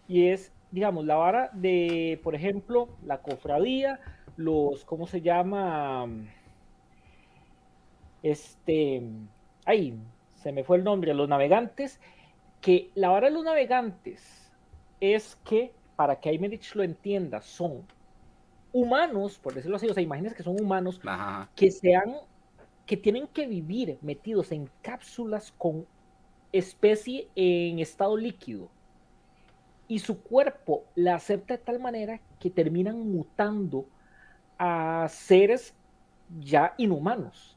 [0.06, 4.00] y es digamos, la vara de, por ejemplo, la cofradía,
[4.36, 6.06] los, ¿cómo se llama?
[8.22, 9.02] Este,
[9.64, 9.94] ahí,
[10.36, 12.00] se me fue el nombre, los navegantes,
[12.60, 14.52] que la vara de los navegantes
[15.00, 17.84] es que, para que Aymerich lo entienda, son
[18.72, 21.00] humanos, por decirlo así, o sea, imagínense que son humanos
[21.56, 22.16] que sean,
[22.86, 25.86] que tienen que vivir metidos en cápsulas con
[26.52, 28.68] especie en estado líquido
[29.90, 33.86] y su cuerpo la acepta de tal manera que terminan mutando
[34.56, 35.74] a seres
[36.38, 37.56] ya inhumanos.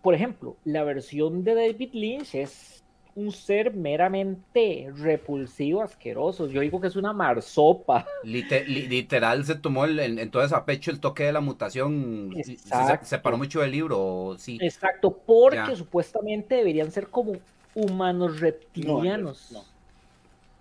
[0.00, 2.82] Por ejemplo, la versión de David Lynch es
[3.14, 6.48] un ser meramente repulsivo, asqueroso.
[6.48, 8.06] Yo digo que es una marsopa.
[8.24, 12.32] literal se tomó el, entonces a pecho el toque de la mutación.
[12.42, 12.56] Se
[13.02, 14.56] separó mucho del libro, sí.
[14.62, 17.34] Exacto, porque supuestamente deberían ser como
[17.74, 19.54] humanos reptilianos.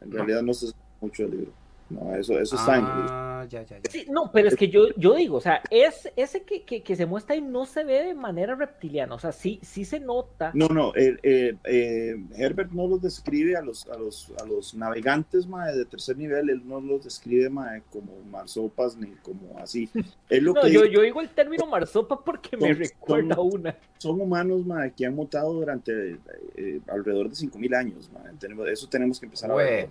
[0.01, 1.51] En realidad no se mucho el libro.
[1.89, 3.09] No, eso, eso está en el libro.
[3.11, 3.91] Ah, Ah, ya, ya, ya.
[3.91, 6.95] Sí, no, pero es que yo, yo digo, o sea, es ese que, que, que,
[6.95, 10.51] se muestra y no se ve de manera reptiliana, o sea, sí, sí se nota.
[10.53, 14.73] No, no, eh, eh, eh, Herbert no los describe a los, a los, a los
[14.75, 19.89] navegantes mae, de tercer nivel, él no los describe mae, como marsopas ni como así.
[20.29, 23.35] Es lo no, que yo, dice, yo digo el término marsopa porque me Son- recuerda
[23.35, 23.75] son- una.
[23.97, 26.17] son humanos mae, que han mutado durante
[26.55, 28.09] eh, alrededor de 5.000 años.
[28.13, 28.31] mae.
[28.39, 29.89] Tenemos, eso tenemos que empezar a ver.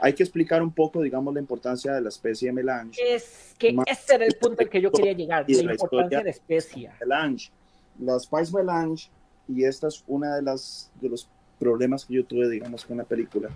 [0.00, 2.98] Hay que explicar un poco, digamos, la importancia de la especie melange.
[3.06, 5.72] Es que Ma- ese era el punto al que yo quería llegar, de la la
[5.72, 6.96] importancia de la especia.
[7.00, 7.50] melange.
[7.98, 9.10] La Spice Melange,
[9.46, 13.04] y esta es una de las de los problemas que yo tuve, digamos, con la
[13.04, 13.50] película,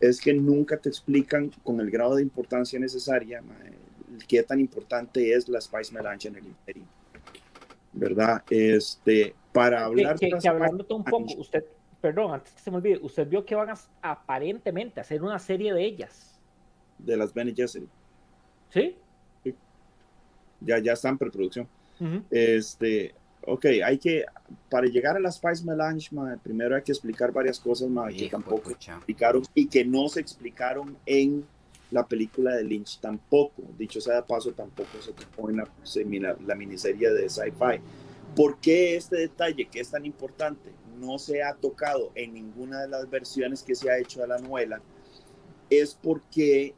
[0.00, 3.42] es que nunca te explican con el grado de importancia necesaria
[4.28, 6.82] qué tan importante es la Spice Melange en el imperio.
[7.92, 8.42] ¿Verdad?
[8.50, 11.64] Este, para Que, hablar que- de que hablándote un poco, usted,
[12.00, 15.72] perdón, antes que se me olvide, usted vio que van a aparentemente hacer una serie
[15.74, 16.38] de ellas,
[16.98, 17.88] de las Bene Gesserit,
[18.70, 18.96] ¿sí?
[20.60, 21.66] ya, ya está en preproducción.
[21.98, 22.22] Ujú.
[22.30, 23.14] Este,
[23.46, 24.24] ok, hay que,
[24.68, 26.10] para llegar a la Spice Melange,
[26.42, 30.20] primero hay que explicar varias cosas mae, que Hijo tampoco explicaron y que no se
[30.20, 31.44] explicaron en
[31.90, 33.62] la película de Lynch tampoco.
[33.78, 37.80] Dicho sea de paso, tampoco se tocó en la, semina- la miniserie de sci-fi.
[38.36, 42.88] ¿Por qué este detalle que es tan importante no se ha tocado en ninguna de
[42.88, 44.80] las versiones que se ha hecho de la novela?
[45.68, 46.74] Es porque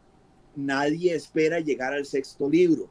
[0.54, 2.88] nadie espera llegar al sexto libro.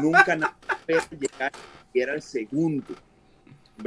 [0.00, 0.54] Nunca nadie
[0.88, 1.52] espera llegar
[1.90, 2.94] siquiera al segundo.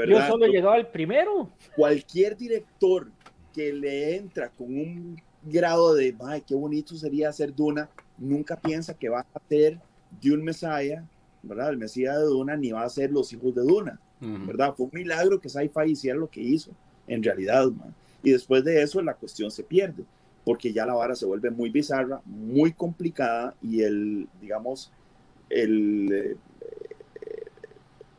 [0.08, 1.50] Yo solo he llegado al primero.
[1.76, 3.12] cualquier director
[3.54, 8.94] que le entra con un grado de, ay, qué bonito sería hacer Duna, nunca piensa
[8.94, 9.80] que va a hacer
[10.22, 11.08] Dune Messiah,
[11.44, 11.70] ¿verdad?
[11.70, 14.00] El Mesías de Duna, ni va a ser Los Hijos de Duna,
[14.46, 14.74] ¿verdad?
[14.76, 16.72] Fue un milagro que Sci-Fi hiciera lo que hizo,
[17.08, 17.94] en realidad, man.
[18.24, 20.04] Y después de eso la cuestión se pierde,
[20.46, 24.92] porque ya la vara se vuelve muy bizarra, muy complicada y el, digamos,
[25.50, 26.36] el, eh,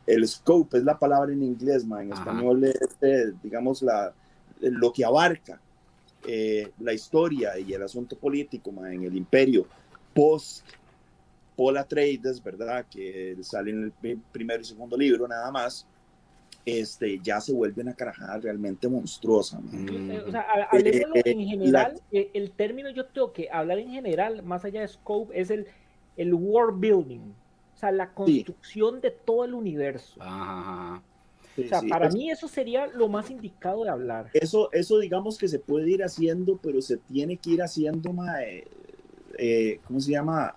[0.07, 2.03] el scope es la palabra en inglés, man.
[2.03, 2.21] en Ajá.
[2.21, 4.13] español es, eh, digamos, la,
[4.61, 5.59] lo que abarca
[6.23, 9.67] eh, la historia y el asunto político man, en el imperio
[10.13, 10.65] post
[11.55, 12.85] Paul Atreides, ¿verdad?
[12.89, 15.85] Que sale en el pri- primero y segundo libro nada más,
[16.65, 19.59] este, ya se vuelve una carajada realmente monstruosa.
[19.59, 19.85] man.
[19.85, 20.27] Mm.
[20.27, 24.65] O sea, Eh, en general, eh, el término yo tengo que hablar en general, más
[24.65, 25.67] allá de scope, es el,
[26.17, 27.19] el world building,
[27.75, 30.15] o sea, la construcción de todo el universo.
[30.21, 31.01] Ajá.
[31.55, 34.29] Sí, O sea, sí, para es- mí eso sería lo más indicado de hablar.
[34.33, 38.65] Eso, eso digamos que se puede ir haciendo, pero se tiene que ir haciendo, mae,
[39.37, 40.55] eh, ¿cómo se llama?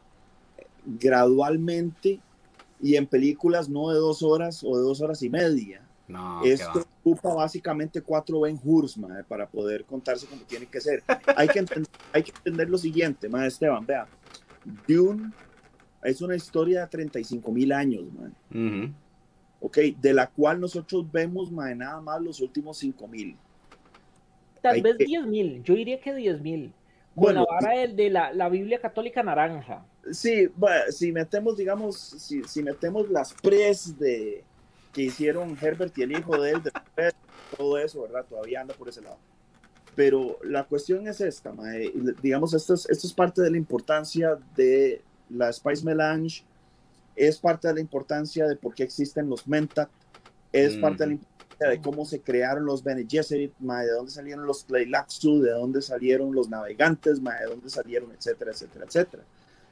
[0.86, 2.18] Gradualmente
[2.80, 5.82] y en películas no de dos horas o de dos horas y media.
[6.08, 11.02] No, Esto ocupa básicamente cuatro Ben Hurs, para poder contarse como tiene que ser.
[11.36, 14.06] Hay que entender, hay que entender lo siguiente, mae, Esteban, vea.
[14.86, 15.30] Dune
[16.02, 18.04] es una historia de 35 mil años,
[18.50, 18.90] Ujú.
[19.60, 19.76] ¿ok?
[20.00, 23.36] De la cual nosotros vemos, mae, nada más los últimos 5 mil.
[24.62, 26.72] Tal hay vez que- 10 mil, yo diría que 10 mil.
[27.14, 29.84] Con Bueno, la vara del- de, la, la Biblia católica naranja.
[30.10, 34.42] Sí, bueno, si metemos, digamos, si, si metemos las pres de
[34.92, 36.72] que hicieron Herbert y el hijo de él, de
[37.56, 38.24] todo eso, ¿verdad?
[38.28, 39.18] Todavía anda por ese lado.
[39.94, 44.38] Pero la cuestión es esta, mae, digamos, esto es, esto es parte de la importancia
[44.54, 46.44] de la Spice Melange,
[47.16, 49.88] es parte de la importancia de por qué existen los Mentat,
[50.52, 54.12] es parte de la importancia de cómo se crearon los Bene Gesserit, mae, de dónde
[54.12, 59.24] salieron los Tleilaxu, de dónde salieron los navegantes, mae, de dónde salieron, etcétera, etcétera, etcétera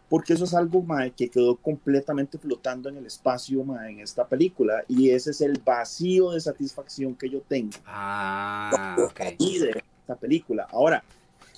[0.09, 4.27] porque eso es algo mae, que quedó completamente flotando en el espacio mae, en esta
[4.27, 9.21] película y ese es el vacío de satisfacción que yo tengo Ah, ok.
[9.39, 10.67] y de esta película.
[10.71, 11.03] Ahora,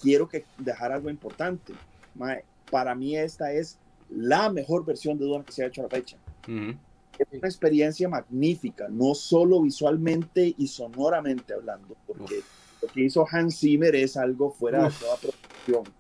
[0.00, 1.74] quiero que dejar algo importante.
[2.14, 3.76] mae, para mí esta es
[4.10, 6.16] la mejor versión de Duna que se ha hecho a la fecha.
[6.44, 6.74] Ujú.
[7.18, 12.40] Es una experiencia magnífica, no solo visualmente y sonoramente hablando, porque
[12.80, 14.94] lo que hizo Hans Zimmer es algo fuera Uf.
[15.00, 15.94] de toda producción.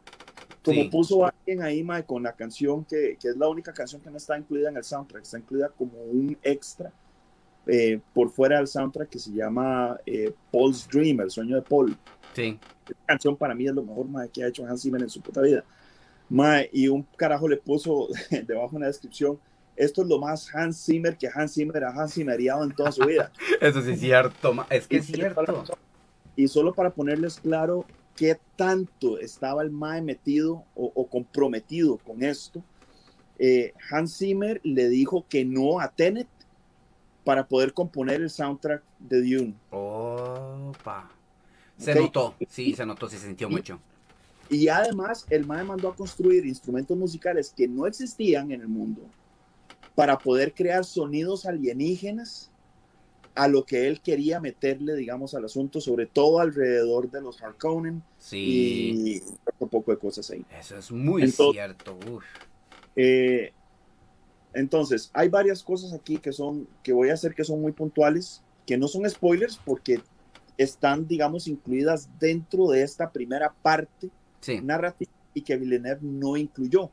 [0.68, 0.88] Como Sí.
[0.88, 4.16] puso alguien ahí, mae, con la canción que, que es la única canción que no
[4.16, 6.92] está incluida en el soundtrack, está incluida como un extra
[7.66, 11.96] eh, por fuera del soundtrack que se llama eh, Paul's Dream, el sueño de Paul.
[12.34, 12.58] Sí.
[12.88, 15.20] Esta canción para mí es lo mejor mae, que ha hecho Hans Zimmer en su
[15.20, 15.62] puta vida.
[16.30, 18.08] Mae, y un carajo le puso
[18.46, 19.38] debajo una descripción.
[19.76, 23.04] Esto es lo más Hans Zimmer que Hans Zimmer ha Hans Zimmeriado en toda su
[23.04, 23.30] vida.
[23.60, 24.52] Eso sí es cierto.
[24.54, 25.64] ma- Es que Y es cierto.
[26.36, 27.84] Y solo para ponerles claro
[28.18, 32.62] qué tanto estaba el Mae metido o, o comprometido con esto,
[33.38, 36.26] eh, Hans Zimmer le dijo que no a Tenet
[37.22, 39.54] para poder componer el soundtrack de Dune.
[39.70, 41.08] Opa.
[41.76, 42.00] Se Ok.
[42.00, 42.34] notó.
[42.48, 43.78] Sí, se notó, se sintió mucho.
[44.50, 49.02] Y además, el MAE mandó a construir instrumentos musicales que no existían en el mundo
[49.94, 52.50] para poder crear sonidos alienígenas
[53.38, 58.02] a lo que él quería meterle, digamos, al asunto, sobre todo alrededor de los Harkonnen
[58.18, 58.42] sí.
[58.96, 59.22] y
[59.60, 60.44] un poco de cosas ahí.
[60.58, 61.96] Eso es muy cierto.
[62.96, 63.52] Eh,
[64.52, 68.42] entonces, hay varias cosas aquí que son, que voy a hacer que son muy puntuales,
[68.66, 70.00] que no son spoilers porque
[70.56, 74.10] están, digamos, incluidas dentro de esta primera parte
[74.64, 76.90] narrativa y que Villeneuve no incluyó.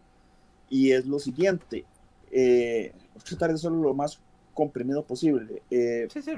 [0.70, 1.86] Y es lo siguiente,
[2.30, 4.22] eh, voy a tratar de hacerlo lo más
[4.56, 5.62] comprimido posible.
[5.70, 6.32] Eh, sí, sí,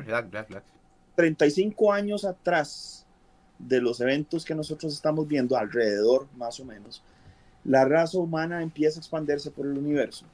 [1.15, 3.05] 35 años atrás
[3.57, 7.01] de los eventos que nosotros estamos viendo alrededor, más o menos,
[7.63, 10.25] la raza humana empieza a expandirse por el universo.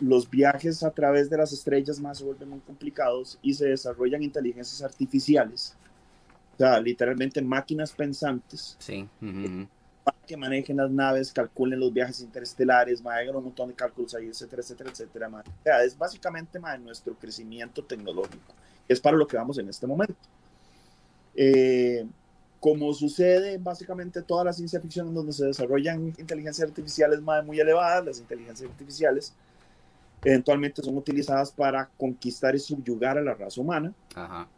[0.00, 4.22] los viajes a través de las estrellas más se vuelven muy complicados y se desarrollan
[4.22, 5.76] inteligencias artificiales,
[6.54, 8.76] o sea, literalmente máquinas pensantes.
[8.78, 9.06] Sí
[10.26, 14.62] que manejen las naves, calculen los viajes interestelares, hagan un montón de cálculos ahí, etcétera,
[14.62, 15.28] etcétera, etcétera.
[15.28, 18.54] O sea, es básicamente nuestro crecimiento tecnológico.
[18.88, 20.14] Es para lo que vamos en este momento.
[21.34, 22.06] Eh,
[22.60, 27.58] como sucede en básicamente toda la ciencia ficción en donde se desarrollan inteligencias artificiales muy
[27.58, 29.34] elevadas, las inteligencias artificiales
[30.24, 33.92] eventualmente son utilizadas para conquistar y subyugar a la raza humana.
[34.14, 34.48] Ajá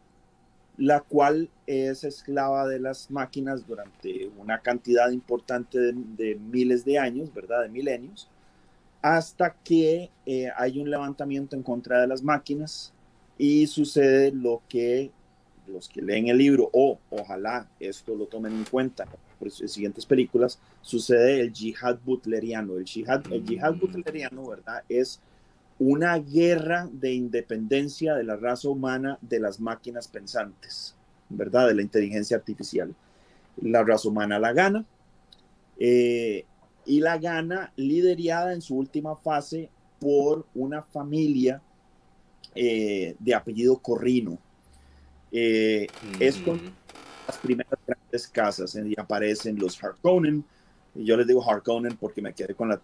[0.77, 7.33] la cual es esclava de las máquinas durante una cantidad importante de, miles de años,
[7.33, 7.63] ¿verdad?
[7.63, 8.29] De milenios,
[9.01, 12.91] hasta que eh, hay un levantamiento en contra de las máquinas
[13.37, 15.11] y sucede lo que
[15.67, 19.05] los que leen el libro, o ojalá esto lo tomen en cuenta
[19.39, 22.77] por las siguientes películas, sucede el yihad butleriano.
[22.77, 23.79] El yihad, el yihad mm.
[23.79, 24.83] butleriano, ¿verdad?
[24.87, 25.19] Es
[25.79, 30.95] una guerra de independencia de la raza humana de las máquinas pensantes,
[31.29, 31.67] ¿verdad?
[31.67, 32.93] De la inteligencia artificial.
[33.61, 34.85] La raza humana la gana
[35.77, 36.45] eh,
[36.85, 41.61] y la gana liderada en su última fase por una familia
[42.53, 44.37] eh, de apellido Corrino.
[45.31, 45.87] Eh,
[46.19, 46.61] es con
[47.27, 50.45] las primeras grandes casas y aparecen los Harkonnen.
[50.93, 52.79] Yo les digo Harkonnen porque me quedé con la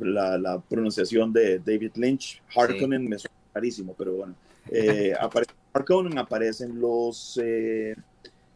[0.00, 2.42] la, pronunciación de David Lynch.
[2.54, 4.34] Harkonnen me suena rarísimo, pero bueno.
[4.70, 7.94] Eh, aparece Harkonnen, aparecen los eh,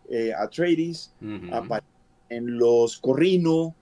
[0.09, 1.12] eh, Atreides,
[1.53, 3.74] aparecen los Corrino,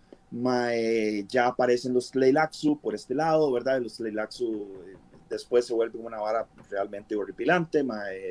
[1.29, 3.81] ya aparecen los Tleilaxu por este lado, ¿verdad?
[3.81, 4.67] Los Tleilaxu
[5.29, 7.85] después se vuelven una vara realmente horripilante,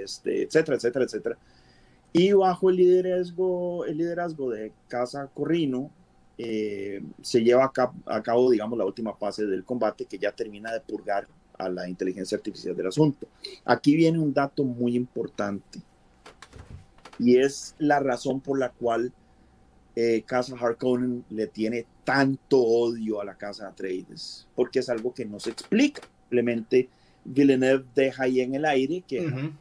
[0.03, 1.37] este, etcétera, etcétera, etcétera.
[2.13, 5.91] Y bajo el liderazgo, el liderazgo de Casa Corrino,
[6.37, 7.71] eh, se lleva
[8.05, 11.87] a cabo, digamos, la última fase del combate que ya termina de purgar a la
[11.87, 13.27] inteligencia artificial del asunto.
[13.63, 15.79] Aquí viene un dato muy importante
[17.17, 19.13] y es la razón por la cual
[19.95, 25.25] eh, Casa Harkonnen le tiene tanto odio a la Casa Atreides, porque es algo que
[25.25, 26.01] no se explica.
[26.23, 26.89] Simplemente
[27.23, 29.51] Villeneuve deja ahí en el aire que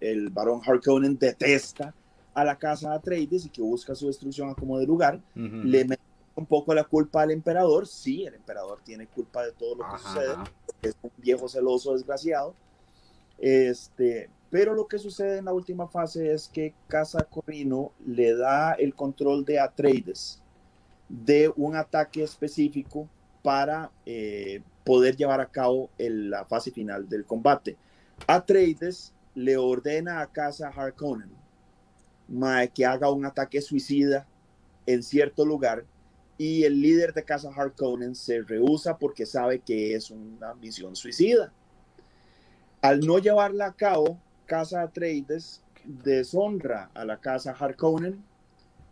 [0.00, 1.94] el barón Harkonnen detesta
[2.34, 6.05] a la casa Atreides y que busca su destrucción a como de lugar, le mete
[6.36, 7.86] un poco la culpa al emperador.
[7.86, 10.34] Sí, el emperador tiene culpa de todo lo que sucede,
[10.82, 12.54] es un viejo celoso desgraciado.
[13.38, 18.74] Este, pero lo que sucede en la última fase es que Casa Corrino le da
[18.74, 20.40] el control de Atreides
[21.08, 23.08] de un ataque específico
[23.42, 27.76] para eh, poder llevar a cabo la fase final del combate.
[28.26, 31.30] Atreides le ordena a Casa Harkonnen
[32.74, 34.26] que haga un ataque suicida
[34.86, 35.84] en cierto lugar
[36.38, 41.52] y el líder de Casa Harkonnen se rehúsa porque sabe que es una misión suicida.
[42.82, 48.22] Al no llevarla a cabo, Casa Atreides deshonra a la Casa Harkonnen,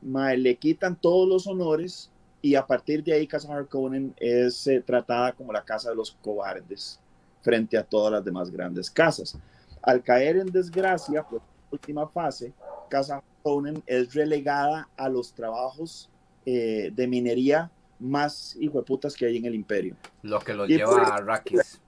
[0.03, 5.33] le quitan todos los honores y a partir de ahí Casa Harkonnen es eh, tratada
[5.33, 7.01] como la casa de los cobardes
[7.41, 9.39] frente a todas las demás grandes casas.
[9.83, 12.53] Al caer en desgracia, por última fase,
[12.91, 16.11] Casa Harkonnen es relegada a los trabajos
[16.47, 19.97] eh, de minería más hijo de putas que hay en el imperio.
[20.23, 21.81] Lo que lo lleva a Arrakis.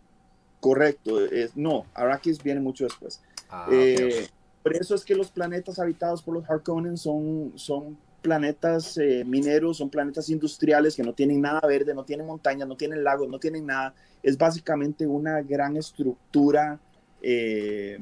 [0.61, 3.21] Correcto, es, no, Arrakis viene mucho después.
[3.49, 4.27] Ah, eh,
[4.63, 9.77] por eso es que los planetas habitados por los Harkonnen son, son planetas eh, mineros,
[9.77, 13.39] son planetas industriales que no tienen nada verde, no tienen montañas, no tienen lagos, no
[13.39, 13.95] tienen nada.
[14.23, 16.81] Es básicamente una gran estructura
[17.23, 17.99] eh,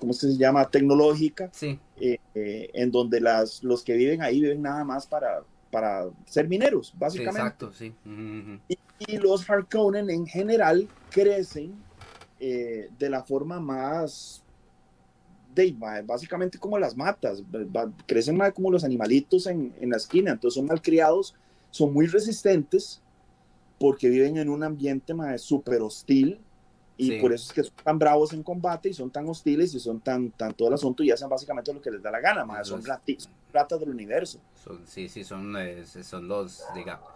[0.00, 0.68] ¿cómo se llama?
[0.68, 1.78] Tecnológica, sí.
[1.96, 6.94] Eh, en donde las, los que viven ahí viven nada más para, para ser mineros,
[6.96, 7.40] básicamente.
[7.40, 7.92] exacto, sí.
[8.68, 11.74] y, los Harkonnen en general crecen
[12.38, 14.42] de la forma más
[15.54, 17.42] de, básicamente como las matas,
[18.06, 21.34] crecen más como los animalitos en, en la esquina, entonces son malcriados,
[21.70, 23.00] son muy resistentes
[23.78, 26.40] porque viven en un ambiente súper hostil
[26.96, 29.80] y por eso es que son tan bravos en combate y son tan hostiles y
[29.80, 32.44] son tan, tan todo el asunto y hacen básicamente lo que les da la gana,
[32.44, 32.82] más son,
[33.52, 34.40] ratas del universo.
[34.54, 37.08] Son, sí, sí, son, son los, digamos,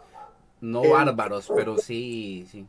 [0.60, 2.66] no bárbaros, pero sí, sí.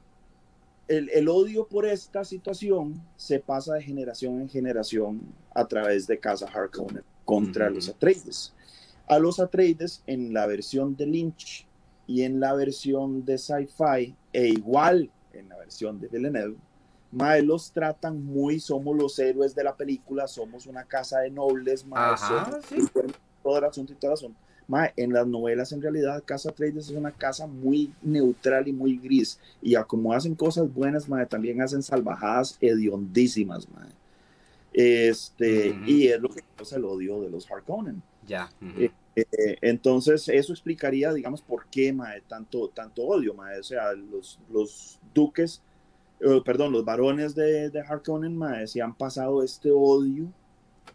[0.88, 5.22] El, el, odio por esta situación se pasa de generación en generación
[5.54, 8.54] a través de Casa Harkonnen contra los Atreides.
[9.08, 11.68] A los Atreides en la versión de Lynch
[12.08, 16.58] y en la versión de Sci-Fi e igual en la versión de Villeneuve
[17.12, 21.86] Mae, los tratan muy, somos los héroes de la película, somos una casa de nobles,
[21.86, 22.16] mae,
[23.48, 24.38] todo el asunto y todo el asunto.
[24.98, 29.40] En las novelas en realidad Casa Trades es una casa muy neutral y muy gris
[29.62, 33.90] y como hacen cosas buenas, mae, también hacen salvajadas hediondísimas, mae.
[34.74, 38.04] Este, y es lo que causa el odio de los Harkonnen.
[38.28, 38.50] Ya.
[38.78, 43.60] Eh, eh, entonces, eso explicaría, digamos, por qué, mae, tanto, tanto odio, mae.
[43.60, 45.62] O sea, los, los duques
[46.20, 50.28] eh, perdón, los varones de, de Harkonnen, mae, si han pasado este odio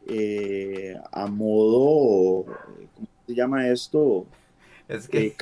[0.06, 2.44] eh, a modo,
[2.94, 4.26] ¿cómo se llama esto?
[4.88, 5.26] Es que...
[5.26, 5.36] Eh,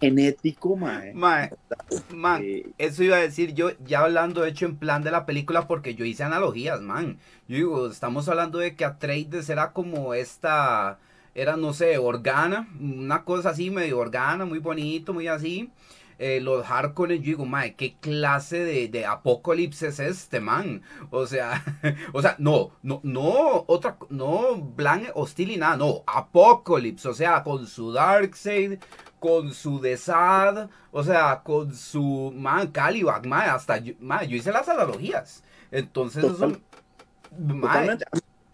[0.00, 1.14] genético, mae.
[1.14, 5.94] mae, eso iba a decir yo, ya hablando hecho en plan de la película, porque
[5.94, 7.18] yo hice analogías, man.
[7.48, 10.98] Yo digo, estamos hablando de que Atreides era como esta,
[11.34, 15.70] era, no sé, organa, una cosa así, medio organa, muy bonito, muy así.
[16.18, 20.82] Eh, los Harkonnen, yo digo, mae, ¿qué clase de, de apocalipsis es este, man?
[21.10, 21.62] O sea,
[22.12, 27.42] o sea, no, no, no, otra, no, blank, hostil y nada, no, apocalipsis, o sea,
[27.42, 28.78] con su Darkseid,
[29.18, 33.94] con su Desad, o sea, con su, man, Calibag, mae, hasta, yo,
[34.28, 35.42] yo hice las analogías.
[35.70, 36.48] Entonces, eso, A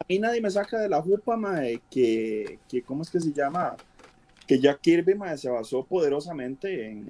[0.09, 3.77] mí nadie me saca de la jupa, mae, que, que, ¿cómo es que se llama?
[4.51, 7.09] Que Jack Kirby se basó poderosamente en,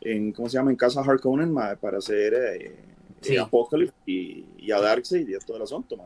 [0.00, 0.70] en, ¿cómo se llama?
[0.70, 2.76] En Casa Harkonnen para hacer eh,
[3.24, 5.96] eh, Apocalypse y, a Darkseid y a todo el asunto.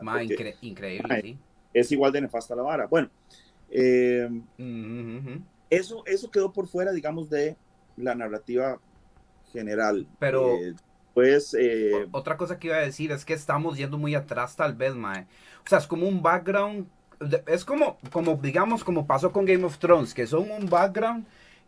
[0.62, 1.38] increíble, sí.
[1.74, 2.86] Es igual de nefasta la vara.
[2.86, 3.10] Bueno,
[3.68, 4.26] eh,
[5.68, 7.58] eso, eso quedó por fuera, digamos, de
[7.98, 8.80] la narrativa
[9.52, 10.08] general.
[10.18, 10.56] Pero...
[11.12, 11.54] pues
[12.10, 15.26] otra cosa que iba a decir es que estamos yendo muy atrás tal vez, mae.
[15.62, 16.86] O sea, es como un background
[17.46, 21.26] es como, como, digamos, como pasó con Game of Thrones, que son un background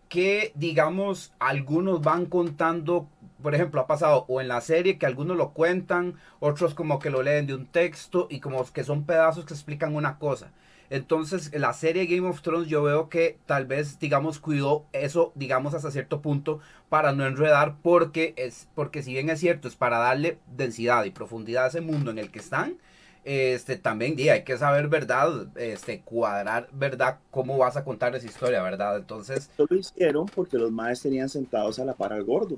[0.08, 3.08] que, digamos, algunos van contando,
[3.42, 7.10] por ejemplo, ha pasado o en la serie que algunos lo cuentan, otros como que
[7.10, 10.50] lo leen de un texto y como que son pedazos que explican una cosa.
[10.90, 15.74] Entonces, la serie Game of Thrones yo veo que tal vez, digamos, cuidó eso, digamos,
[15.74, 19.98] hasta cierto punto para no enredar, porque es, porque si bien es cierto, es para
[19.98, 22.76] darle densidad y profundidad a ese mundo en el que están,
[23.24, 28.26] este también di, hay que saber verdad, este cuadrar verdad cómo vas a contar esa
[28.26, 28.98] historia, ¿verdad?
[28.98, 32.56] Entonces, esto lo hicieron porque los maes tenían sentados a la par al gordo.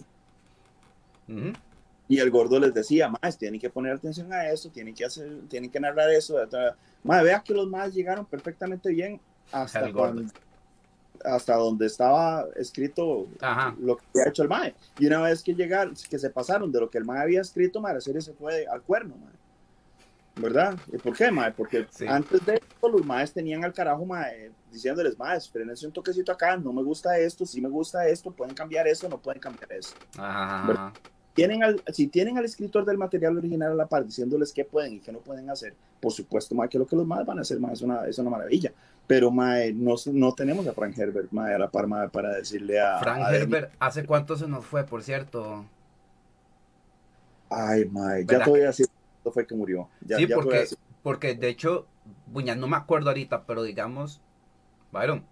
[2.09, 5.41] Y el gordo les decía, más tienen que poner atención a eso, tienen que hacer,
[5.49, 6.37] tienen que narrar eso.
[7.03, 9.21] Más vea que los maes llegaron perfectamente bien
[9.53, 9.91] hasta
[11.25, 13.27] hasta donde estaba escrito
[13.81, 14.75] lo que había hecho el mae.
[14.99, 17.81] Y una vez que llegaron, que se pasaron de lo que el mae había escrito,
[17.81, 19.33] mae, la serie se fue al cuerno, mae.
[20.37, 20.77] ¿Verdad?
[21.03, 21.53] ¿Por qué, mae?
[21.53, 26.31] Porque antes de esto los maes tenían al carajo, mae, diciéndoles, maes, frenense un toquecito
[26.31, 29.73] acá, no me gusta esto, sí me gusta esto, pueden cambiar eso, no pueden cambiar
[29.73, 29.95] eso.
[31.33, 34.95] Tienen al, si tienen al escritor del material original a la par diciéndoles qué pueden
[34.95, 37.43] y qué no pueden hacer, por supuesto, mae, que lo que los maes van a
[37.43, 38.73] hacer, mae, es una, es una maravilla.
[39.07, 42.81] Pero, mae, no, no tenemos a Frank Herbert, mae, a la par, mae, para decirle
[42.81, 42.99] a...
[42.99, 45.65] Frank Herbert, ¿hace cuánto se nos fue, por cierto?
[47.49, 48.87] Ay, mae, ya te voy a decir
[49.31, 49.89] fue que murió.
[50.07, 50.67] sí, porque,
[51.03, 51.87] porque de hecho,
[52.27, 54.21] buña, no me acuerdo ahorita, pero digamos,
[54.93, 55.25] Byron.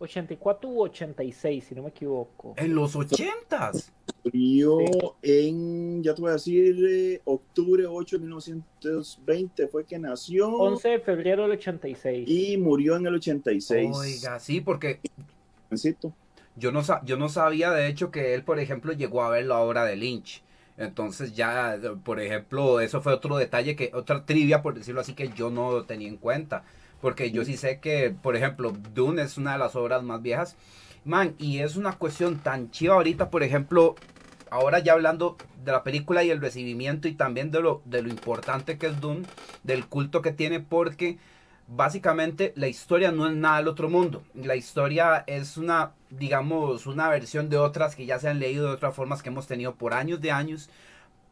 [0.00, 2.54] 84 u 86, si no me equivoco.
[2.56, 3.90] En los 80s.
[4.24, 4.78] Murió
[5.22, 10.48] en, ya te voy a decir, eh, octubre 8 de 1920 fue que nació.
[10.48, 12.28] 11 de febrero del 86.
[12.28, 13.90] Y murió en el 86.
[13.94, 15.00] Oiga, sí, porque...
[16.56, 19.58] Yo no, yo no sabía, de hecho, que él, por ejemplo, llegó a ver la
[19.60, 20.42] obra de Lynch.
[20.78, 25.28] Entonces ya, por ejemplo, eso fue otro detalle que, otra trivia, por decirlo así, que
[25.28, 26.62] yo no tenía en cuenta.
[27.00, 30.56] Porque yo sí sé que, por ejemplo, Dune es una de las obras más viejas.
[31.04, 33.96] Man, y es una cuestión tan chiva ahorita, por ejemplo,
[34.50, 38.08] ahora ya hablando de la película y el recibimiento y también de lo, de lo
[38.08, 39.26] importante que es Dune,
[39.62, 41.18] del culto que tiene, porque
[41.68, 44.22] básicamente la historia no es nada del otro mundo.
[44.34, 48.74] La historia es una, digamos, una versión de otras que ya se han leído de
[48.74, 50.70] otras formas que hemos tenido por años de años.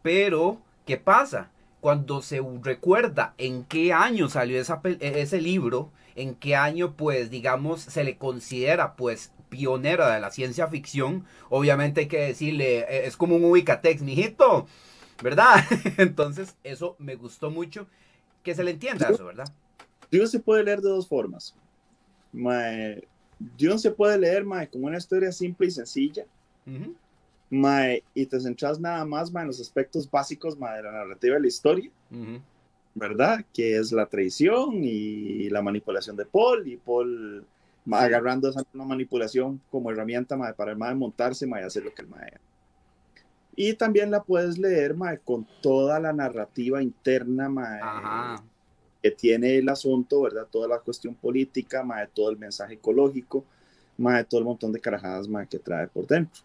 [0.03, 1.51] Pero, ¿qué pasa?
[1.87, 7.81] cuando se recuerda en qué año salió e, ese libro, en qué año, pues, digamos,
[7.81, 13.17] se le considera, pues, pionera de la ciencia ficción, obviamente hay que decirle, e, es
[13.17, 14.67] como un ubicatex, mijito,
[15.23, 15.65] ¿verdad?
[15.99, 17.87] Entonces, eso me gustó mucho,
[18.43, 19.47] que se le entienda eso, ¿verdad?
[20.11, 21.55] Dios se puede leer de dos formas.
[23.57, 26.25] Dios se puede leer mae, como una historia simple y sencilla.
[28.15, 31.91] y te centras nada más en los aspectos básicos de la narrativa de la historia.
[32.95, 33.45] ¿Verdad?
[33.53, 37.45] Que es la traición y la manipulación de Paul y Paul
[37.91, 42.33] agarrando esa manipulación como herramienta para el mae montarse y hacer lo que el mae
[43.57, 47.81] y también la puedes leer mae, con toda la narrativa interna mae,
[49.07, 50.47] que tiene el asunto, ¿verdad?
[50.51, 53.45] Toda la cuestión política, mae, todo el mensaje ecológico,
[53.99, 56.43] mae, todo el montón de carajadas mae, que trae por dentro.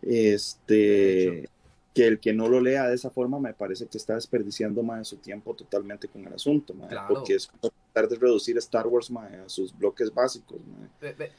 [0.00, 1.48] Este,
[1.94, 5.08] que el que no lo lea de esa forma me parece que está desperdiciando más
[5.08, 6.74] su tiempo totalmente con el asunto,
[7.08, 10.58] porque es tratar de reducir Star Wars a sus bloques básicos.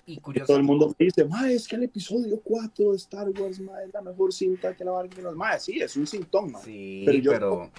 [0.05, 4.01] Y Todo el mundo dice, es que el episodio 4 de Star Wars es la
[4.01, 7.71] mejor cinta que la va a los Sí, es un sintón, sí, pero yo pero...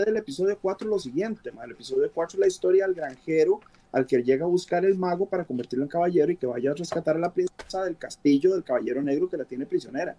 [0.00, 3.60] del episodio 4 lo siguiente, el episodio 4 es la historia del granjero
[3.92, 6.74] al que llega a buscar el mago para convertirlo en caballero y que vaya a
[6.74, 10.16] rescatar a la princesa del castillo del caballero negro que la tiene prisionera.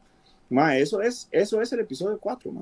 [0.50, 2.62] Ma, eso es, eso es el episodio 4, ma.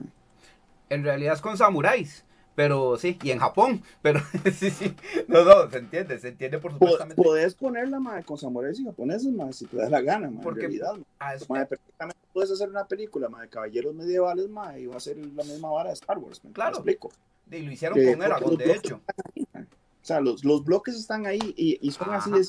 [0.89, 2.23] En realidad es con samuráis.
[2.53, 4.19] Pero sí, y en Japón, pero
[4.53, 4.93] sí, sí,
[5.27, 7.05] no, no, se entiende, se entiende por supuesto.
[7.15, 10.65] Puedes ponerla, ma, con samuráis y japoneses, ma, si te da la gana, ma, Porque,
[10.65, 10.93] en realidad,
[11.49, 11.65] ma.
[11.65, 15.43] perfectamente puedes hacer una película, ma, de caballeros medievales, ma, y va a ser la
[15.43, 16.77] misma vara de Star Wars, claro.
[16.77, 17.11] explico.
[17.49, 19.01] Y lo hicieron con Eragon, de hecho.
[19.35, 19.65] o
[20.01, 22.43] sea, los, los, bloques están ahí y, y son así de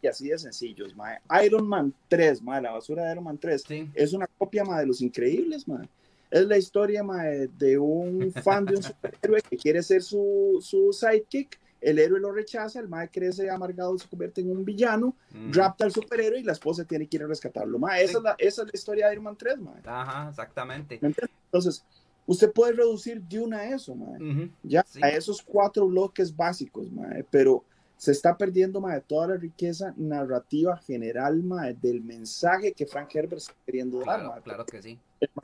[0.00, 1.18] y así de sencillos, mae.
[1.44, 3.64] Iron Man 3, mae, la basura de Iron Man 3,
[3.94, 5.88] es una copia, mae, de Los Increíbles, mae.
[6.30, 10.92] Es la historia, mae, de un fan de un superhéroe que quiere ser su, su
[10.92, 15.14] sidekick, el héroe lo rechaza, el mae crece amargado, se convierte en un villano,
[15.50, 18.02] rapta al superhéroe y la esposa tiene que ir a rescatarlo, mae.
[18.02, 19.82] Esa, es la, esa es la historia de Iron Man 3, mae.
[19.84, 20.98] Ajá, exactamente.
[21.00, 21.84] Entonces,
[22.26, 24.50] usted puede reducir de una a eso, mae.
[24.62, 27.64] Ya, a esos cuatro bloques básicos, mae, pero
[27.98, 31.42] se está perdiendo de toda la riqueza narrativa general
[31.82, 34.40] del mensaje que Frank Herbert está queriendo dar.
[34.42, 34.98] Claro, que sí.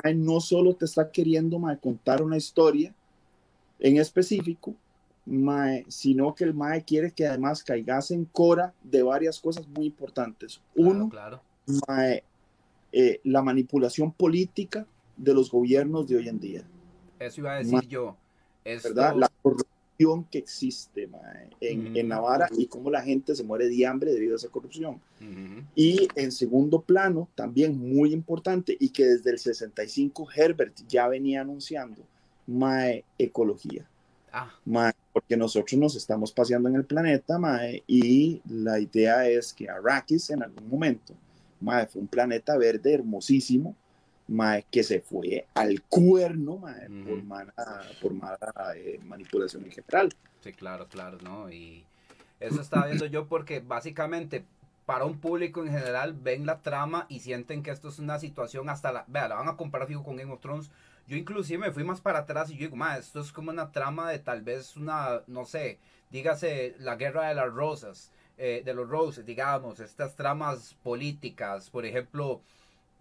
[0.05, 2.95] El no solo te está queriendo contar una historia
[3.81, 4.75] en específico,
[5.89, 10.61] sino que el mae quiere que además caigas en cora de varias cosas muy importantes.
[10.75, 11.11] Uno,
[12.93, 16.63] eh, la manipulación política de los gobiernos de hoy en día.
[17.19, 18.17] Eso iba a decir yo.
[18.65, 19.17] ¿verdad?
[19.17, 19.31] La
[20.31, 21.09] que existe
[21.61, 25.01] en, en, Navarra y cómo la gente se muere de hambre debido a esa corrupción.
[25.75, 31.43] Y en segundo plano, también muy importante, y que desde el 65 Herbert ya venía
[31.43, 32.03] anunciando,
[32.47, 33.87] mae, ecología.
[34.33, 34.53] Ah.
[35.15, 40.31] Porque nosotros nos estamos paseando en el planeta, mae, y la idea es que Arrakis
[40.31, 41.15] en algún momento,
[41.61, 43.77] mae, fue un planeta verde hermosísimo,
[44.71, 46.61] que se fue al cuerno
[47.07, 47.55] por mala,
[48.03, 48.13] por
[48.75, 50.09] eh, manipulación en general.
[50.41, 51.51] Sí, claro, claro, ¿no?
[51.51, 51.85] Y
[52.41, 54.45] eso estaba viendo yo porque básicamente
[54.85, 58.69] para un público en general ven la trama y sienten que esto es una situación
[58.69, 59.05] hasta la...
[59.07, 60.71] Vea, la van a comparar fijo, con Game of Thrones.
[61.07, 63.73] Yo inclusive me fui más para atrás y yo digo, ma, esto es como una
[63.73, 65.79] trama de tal vez una, no sé,
[66.11, 71.85] dígase la guerra de las rosas, eh, de los roses, digamos, estas tramas políticas, por
[71.85, 72.41] ejemplo,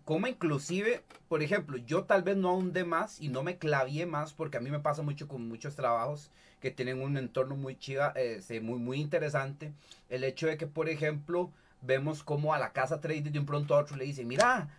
[0.05, 4.33] como inclusive, por ejemplo, yo tal vez no ahondé más y no me clavié más
[4.33, 6.29] porque a mí me pasa mucho con muchos trabajos
[6.59, 9.73] que tienen un entorno muy chiva, este, muy, muy interesante.
[10.09, 11.51] El hecho de que, por ejemplo,
[11.81, 14.69] vemos como a la casa trader de un pronto a otro le dicen, mira,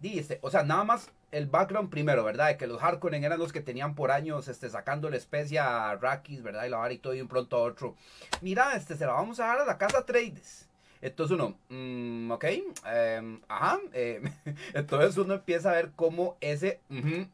[0.00, 2.48] dice, o sea, nada más el background primero, ¿verdad?
[2.48, 5.94] De que los Harkonnen eran los que tenían por años este, sacando la especie a
[5.96, 6.64] Rakis, ¿verdad?
[6.64, 7.96] Y la vara y todo y un pronto otro.
[8.40, 10.68] Mira, este, se la vamos a dar a la casa Trades.
[11.02, 12.44] Entonces uno, mm, ok,
[12.86, 13.80] em, ajá.
[13.92, 14.22] Eh,
[14.74, 16.80] entonces uno empieza a ver cómo ese,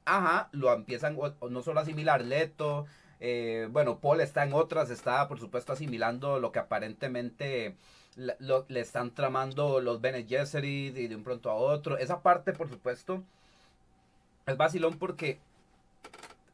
[0.04, 1.16] ajá, lo empiezan
[1.48, 2.86] no solo a asimilar Leto,
[3.24, 7.76] eh, bueno, Paul está en otras, está por supuesto asimilando lo que aparentemente
[8.16, 11.98] le están tramando los Bene Gesserit y de un pronto a otro.
[11.98, 13.22] Esa parte, por supuesto,
[14.46, 15.38] es vacilón porque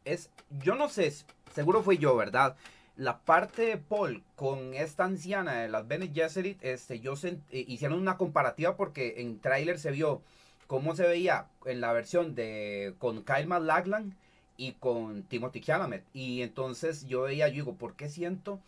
[0.05, 0.31] es,
[0.63, 1.13] yo no sé,
[1.53, 2.57] seguro fui yo, ¿verdad?
[2.99, 8.01] la parte de Paul con esta anciana de las Bene Gesserit, este, yo eh, hicieron
[8.01, 10.21] una comparativa porque en tráiler se vio
[10.67, 14.17] cómo se veía en la versión de con Kyle MacLachlan
[14.57, 16.05] y con Timothy Chalamet.
[16.13, 18.59] Y entonces yo veía, yo digo, ¿por qué siento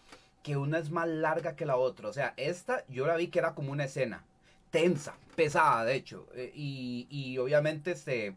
[0.43, 2.09] que una es más larga que la otra?
[2.09, 4.25] O sea, esta yo la vi que era como una escena
[4.71, 6.27] tensa, pesada, de hecho.
[6.35, 8.35] Eh, y, y obviamente, este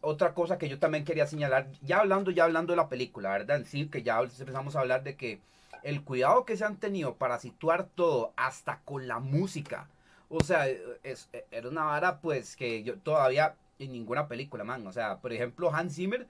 [0.00, 3.58] otra cosa que yo también quería señalar, ya hablando, ya hablando de la película, ¿verdad?
[3.58, 5.40] En sí, que ya empezamos a hablar de que
[5.82, 9.88] el cuidado que se han tenido para situar todo, hasta con la música.
[10.28, 10.68] O sea,
[11.02, 14.86] es, era una vara, pues, que yo todavía en ninguna película, man.
[14.86, 16.26] O sea, por ejemplo, Hans Zimmer,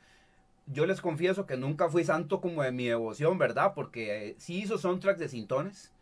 [0.66, 3.72] yo les confieso que nunca fui santo como de mi devoción, ¿verdad?
[3.74, 5.92] Porque eh, sí hizo soundtracks de cintones.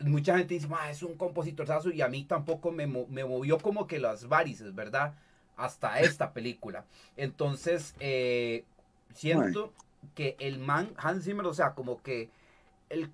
[0.00, 3.98] mucha gente dice, es un compositorzazo y a mí tampoco me, me movió como que
[3.98, 5.14] las varices, ¿verdad?
[5.56, 6.84] Hasta esta película.
[7.16, 8.64] Entonces, eh,
[9.14, 9.72] siento
[10.14, 12.30] que el man, Hans Zimmer, o sea, como que
[12.90, 13.10] el,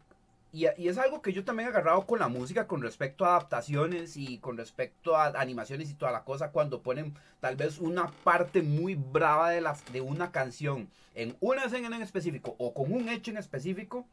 [0.53, 4.16] y, es algo que yo también he agarrado con la música con respecto a adaptaciones
[4.16, 8.62] y con respecto a animaciones y toda la cosa cuando ponen tal vez una parte
[8.62, 13.09] muy brava de, las, de una canción en una escena en específico o con un
[13.09, 14.07] hecho en específico.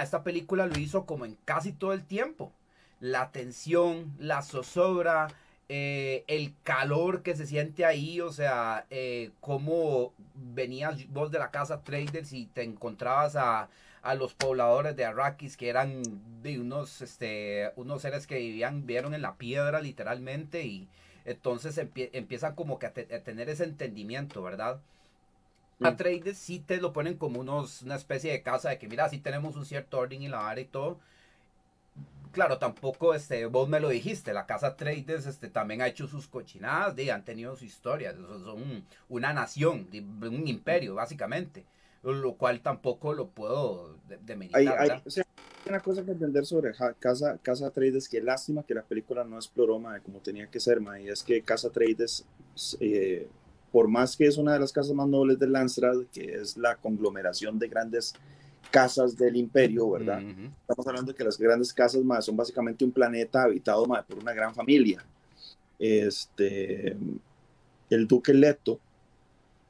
[0.00, 2.52] esta película lo hizo como en casi todo el tiempo.
[3.00, 5.28] La tensión, la zozobra,
[5.68, 11.50] eh, el calor que se siente ahí, o sea, eh, cómo venías vos de la
[11.50, 13.68] casa Traders y te encontrabas a,
[14.14, 16.02] los pobladores de Arrakis que eran
[16.42, 20.88] de unos, este, unos seres que vivían, vieron en la piedra literalmente y
[21.24, 24.80] entonces empiezan como que a, tener ese entendimiento, ¿verdad?
[25.80, 29.08] A Traders sí te lo ponen como unos, una especie de casa de que mira,
[29.08, 30.98] sí tenemos un cierto orden y la área y todo,
[32.32, 36.26] claro, tampoco, este, vos me lo dijiste, la casa Traders este, también ha hecho sus
[36.26, 41.64] cochinadas, de, han tenido su historia, son una nación, un imperio, básicamente,
[42.02, 44.60] lo cual tampoco lo puedo demeritar.
[44.60, 45.02] Hay, hay, hay,
[45.68, 49.78] una cosa que entender sobre Casa, casa Traders, que lástima que la película no exploró,
[49.78, 52.24] de como tenía que ser, ma, y es que Casa Traders,
[52.80, 53.28] eh,
[53.70, 56.76] por más que es una de las casas más nobles de Landstrad, que es la
[56.76, 58.14] conglomeración de grandes
[58.70, 60.20] casas del imperio, ¿verdad?
[60.20, 64.18] Estamos hablando de que las grandes casas más son básicamente un planeta habitado más por
[64.18, 65.04] una gran familia.
[65.78, 66.96] Este,
[67.90, 68.80] el duque Leto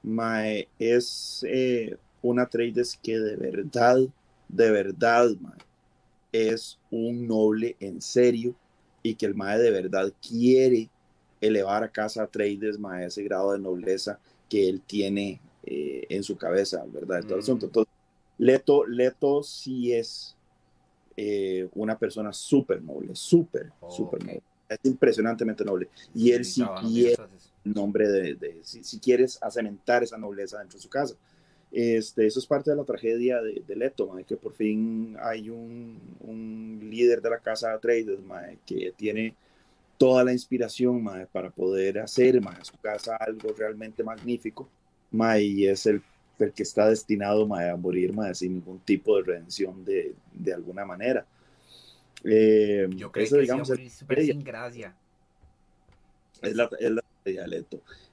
[0.03, 3.99] mae, es eh, una Atreides que de verdad,
[4.49, 5.59] de verdad, mae,
[6.33, 8.55] es un noble en serio
[9.03, 10.89] y que el mae de verdad quiere
[11.41, 14.19] elevar a casa Atreides mae, ese grado de nobleza
[14.49, 17.21] que él tiene eh, en su cabeza, ¿verdad?
[17.21, 17.93] Entonces, entonces
[18.39, 20.37] Leto, Leto sí es
[21.17, 24.43] eh, una persona súper noble, súper, súper noble.
[24.69, 25.89] Es impresionantemente noble.
[26.15, 27.17] Y él sí, quiere
[27.65, 31.15] nombre de, si, quieres acementar esa nobleza dentro de su casa.
[31.73, 35.99] Este, eso es parte de la tragedia de, Leto, que por fin hay un,
[36.83, 38.19] líder de la casa Atreides
[38.67, 39.35] que tiene
[39.97, 41.03] toda la inspiración
[41.33, 44.69] para poder hacer su casa algo realmente magnífico.
[45.39, 46.03] y es el
[46.43, 51.25] el que está destinado a morir sin ningún tipo de redención de, de alguna manera.
[52.25, 54.95] Eh, Yo creo que digamos, es sin gracia.
[56.41, 57.03] Es la, es la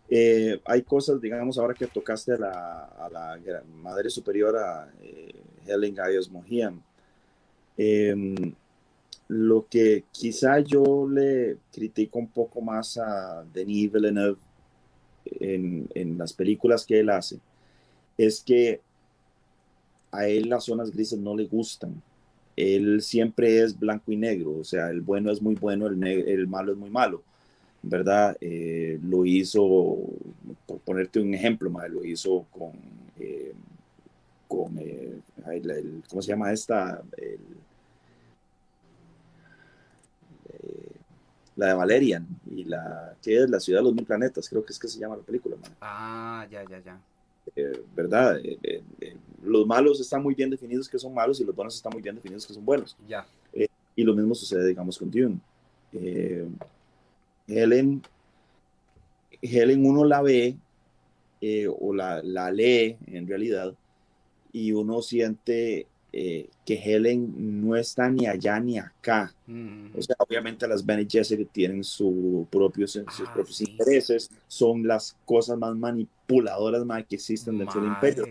[0.10, 3.40] eh, hay cosas, digamos, ahora que tocaste a la,
[3.76, 5.36] Madre Superiora eh,
[5.68, 6.82] Helen Gaius Mohiam,
[7.78, 8.54] em,
[9.28, 14.38] lo que quizá yo le critico un poco más a Denis Villeneuve
[15.26, 17.40] en, las películas que él hace,
[18.18, 18.82] es que
[20.12, 22.02] a él las zonas grises no le gustan.
[22.56, 26.72] Él siempre es blanco y negro, o sea, el bueno es muy bueno, el malo
[26.74, 27.24] es muy malo,
[27.82, 28.38] ¿verdad?
[28.42, 29.98] Eh, lo hizo,
[30.66, 32.74] por ponerte un ejemplo, lo hizo con,
[33.20, 33.54] eh,
[34.48, 35.20] con eh,
[36.10, 37.02] ¿cómo se llama esta?
[41.56, 44.72] la de Valerian y la que es la ciudad de los mil planetas, creo que
[44.72, 45.58] es que se llama la película.
[45.82, 46.98] Ah, ya, ya, ya.
[47.56, 48.40] Eh, ¿verdad?
[48.44, 48.58] Eh,
[49.02, 52.02] eh, los malos están muy bien definidos que son malos y los buenos están muy
[52.02, 52.96] bien definidos que son buenos.
[53.08, 53.26] Ya.
[53.96, 55.40] y lo mismo sucede, digamos, con Dune.
[57.50, 58.02] Helen,
[59.42, 60.56] Helen uno la ve
[61.80, 63.74] o la, la, lee en realidad
[64.52, 69.34] y uno siente que Helen no está ni allá ni acá.
[69.46, 69.98] Mm.
[69.98, 75.16] O sea, obviamente las Bene Gesserit tienen su propios, sus ah, propios intereses, son las
[75.26, 78.26] cosas más manipuladoras más que existen dentro del imperio.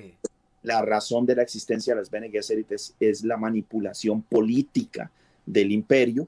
[0.63, 5.11] La razón de la existencia de las Bene Gesserit es, la manipulación política
[5.47, 6.27] del imperio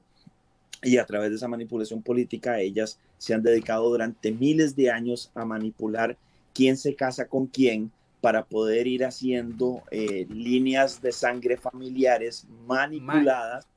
[0.81, 5.31] y a través de esa manipulación política ellas se han dedicado durante miles de años
[5.35, 6.17] a manipular
[6.53, 13.67] quién se casa con quién para poder ir haciendo eh, líneas de sangre familiares manipuladas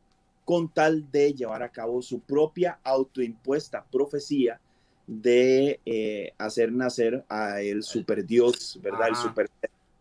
[0.44, 4.60] con tal de llevar a cabo su propia autoimpuesta profecía
[5.06, 9.08] de eh, hacer nacer a el super dios, ¿verdad?
[9.08, 9.50] El super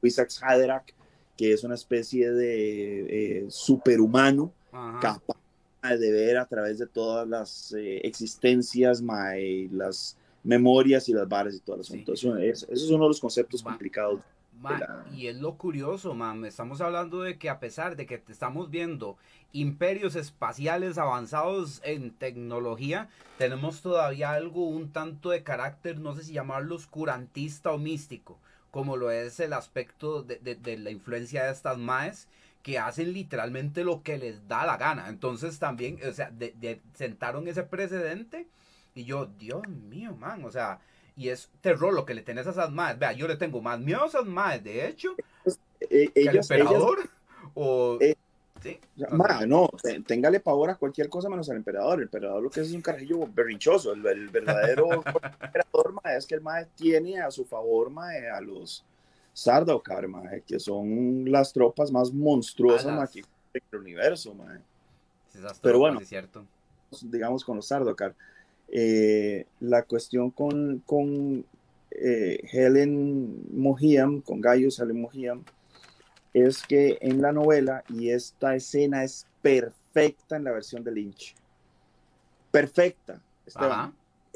[0.01, 0.91] Isaac Haderach,
[1.37, 4.51] que es una especie de eh, superhumano
[5.01, 5.42] capaz
[5.89, 9.03] de ver a través de todas las eh, existencias,
[9.71, 12.13] las memorias y las varas y todo el asunto.
[12.13, 14.21] Eso, es, eso es uno de los conceptos complicados
[15.13, 16.45] y es lo curioso, mam.
[16.45, 19.17] Estamos hablando de que a pesar de que estamos viendo
[19.51, 26.33] imperios espaciales avanzados en tecnología, tenemos todavía algo un tanto de carácter, no sé si
[26.33, 28.39] llamarlo oscurantista o místico,
[28.71, 32.27] como lo es el aspecto de, la influencia de estas maes
[32.63, 35.09] que hacen literalmente lo que les da la gana.
[35.09, 36.31] Entonces también, o sea,
[36.93, 38.47] sentaron ese precedente
[38.95, 40.79] y yo, Dios mío, man, o sea,
[41.15, 42.99] y es terror lo que le tenés a esas madres.
[42.99, 45.13] Vea, yo le tengo más miedo a esas madres, de hecho,
[45.81, 46.99] eh, que ellos, emperador.
[47.53, 48.15] o, eh,
[48.61, 48.79] ¿sí?
[49.45, 49.69] no,
[50.07, 51.97] téngale pavor a cualquier cosa menos al emperador.
[51.97, 53.91] El emperador lo que es, es un carajillo berrinchoso.
[53.91, 54.89] El, el verdadero
[55.41, 58.85] emperador es que el madre tiene a su favor madre, a los
[59.33, 60.07] Sardaukar,
[60.45, 64.35] que son las tropas más monstruosas del universo.
[65.61, 66.45] Pero bueno, es cierto.
[67.01, 68.15] digamos con los Sardaukar.
[68.69, 71.45] Eh, la cuestión con, con
[71.91, 75.43] eh, Helen Mohiam, con Gaius Helen Mohiam,
[76.33, 81.35] es que en la novela, y esta escena es perfecta en la versión de Lynch,
[82.49, 83.21] perfecta,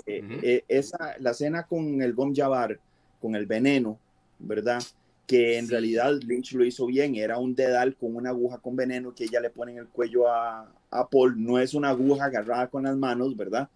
[0.06, 2.80] eh, esa, la escena con el Gom Jabbar,
[3.20, 3.98] con el veneno,
[4.40, 4.82] ¿verdad?
[5.26, 9.14] Que en realidad Lynch lo hizo bien, era un dedal con una aguja con veneno
[9.14, 12.68] que ella le pone en el cuello a, a Paul, no es una aguja agarrada
[12.68, 13.70] con las manos, ¿verdad?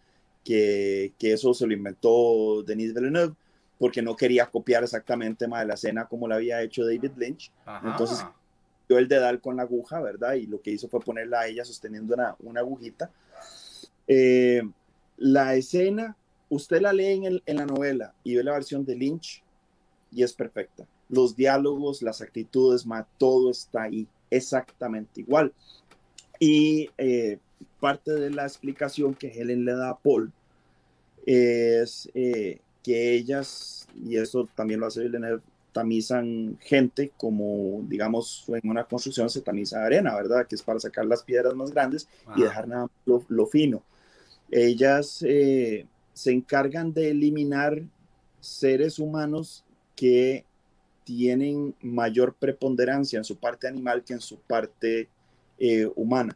[0.44, 3.36] que, eso se lo inventó Denis Villeneuve
[3.78, 7.52] porque no quería copiar exactamente más de la escena como la había hecho David Lynch.
[7.84, 8.24] Entonces,
[8.88, 10.34] dio el dedal con la aguja, ¿verdad?
[10.34, 13.10] Y lo que hizo fue ponerla a ella sosteniendo una, una agujita.
[14.08, 14.62] Eh,
[15.18, 16.16] la escena,
[16.50, 19.44] usted la lee en, en, la novela y ve la versión de Lynch
[20.12, 20.86] y es perfecta.
[21.10, 25.54] Los diálogos, las actitudes, más todo está ahí exactamente igual.
[26.40, 27.40] Y eh,
[27.80, 30.32] parte de la explicación que Helen le da a Paul
[31.26, 35.42] es eh, que ellas, y eso también lo hace Villeneuve,
[35.72, 40.46] tamizan gente como, digamos, en una construcción se tamiza arena, ¿verdad?
[40.48, 43.84] Que es para sacar las piedras más grandes y dejar nada lo, lo fino.
[44.50, 47.82] Ellas eh, se encargan de eliminar
[48.42, 49.64] seres humanos
[50.02, 50.46] que
[51.04, 55.08] tienen mayor preponderancia en su parte animal que en su parte
[55.60, 56.36] eh, humana.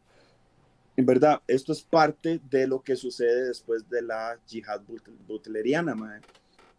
[0.96, 4.82] En verdad, esto es parte de lo que sucede después de la yihad
[5.28, 6.22] butleriana,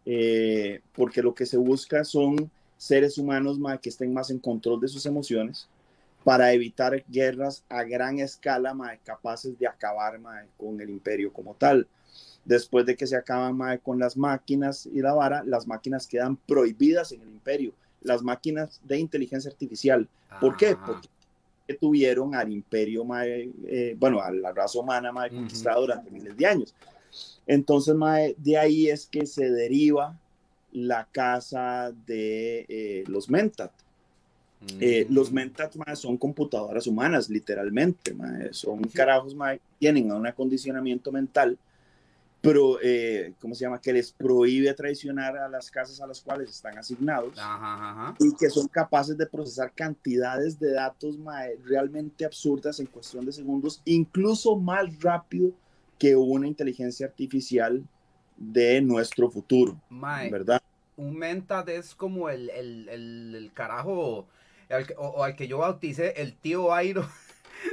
[0.05, 4.87] eh, porque lo que se busca son seres humanos que estén más en control de
[4.87, 5.67] sus emociones
[6.23, 8.73] para evitar guerras a gran escala
[9.03, 10.17] capaces de acabar
[10.55, 11.85] con el imperio como tal.
[12.47, 17.11] Después de que se acaban con las máquinas y la vara, las máquinas quedan prohibidas
[17.11, 17.73] en el imperio.
[18.01, 20.07] Las máquinas de inteligencia artificial.
[20.39, 20.77] ¿Por qué?
[20.85, 21.09] Porque
[21.67, 26.45] que tuvieron al imperio, eh, bueno, a la raza humana más conquistada durante miles de
[26.45, 26.73] años.
[27.45, 27.93] Entonces,
[28.37, 30.17] de ahí es que se deriva
[30.71, 33.71] la casa de eh, los Mentat.
[34.79, 35.35] Eh, los mm.
[35.35, 38.15] Mentat son computadoras humanas, literalmente.
[38.51, 41.57] son carajos que tienen un acondicionamiento mental
[42.47, 43.81] pero, eh, ¿cómo se llama?
[43.81, 47.33] Que les prohíbe traicionar a las casas a las cuales están asignados
[48.19, 51.19] y que son capaces de procesar cantidades de datos
[51.65, 55.51] realmente absurdas en cuestión de segundos, incluso más rápido
[55.99, 57.83] que una inteligencia artificial
[58.37, 59.77] de nuestro futuro,
[60.31, 60.61] ¿verdad?
[60.95, 64.25] Un Mentad es como el, el, el, carajo,
[64.97, 67.05] o, al que yo bauticé el tío Airo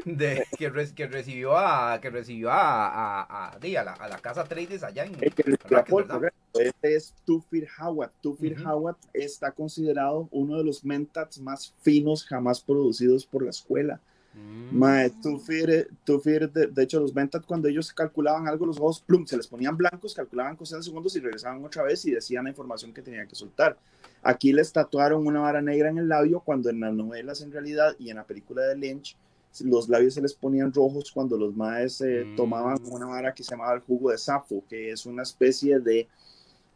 [0.04, 4.82] de, que, que recibió a que recibió a, a, a, la, a la casa Trades
[4.82, 8.12] allá en este es Tufir Hawat.
[8.20, 14.00] Tufir Hawat está considerado uno de los mentats más finos jamás producidos por la escuela.
[14.34, 15.20] Mm.
[15.22, 19.46] Tufir, Tufir de, hecho, los mentats cuando ellos calculaban algo, los ojos plum, se les
[19.46, 23.02] ponían blancos, calculaban cosas de segundos y regresaban otra vez y decían la información que
[23.02, 23.76] tenían que soltar.
[24.22, 27.94] Aquí les tatuaron una vara negra en el labio, cuando en las novelas en realidad
[27.98, 29.16] y en la película de Lynch
[29.60, 32.36] los labios se les ponían rojos cuando los maes eh, mm.
[32.36, 36.08] tomaban una vara que se llamaba el jugo de safo, que es una especie de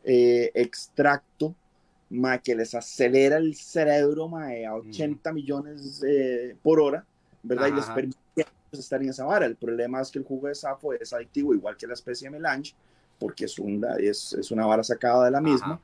[0.05, 1.55] eh, extracto
[2.43, 5.35] que les acelera el cerebro a 80 mm.
[5.35, 7.05] millones eh, por hora,
[7.43, 7.69] ¿verdad?
[7.69, 8.19] Y les permite
[8.73, 9.47] estar en esa vara.
[9.47, 12.75] El problema es que el jugo de safo es adictivo, igual que la especie melange,
[13.19, 15.81] porque es una, es, es una vara sacada de la misma,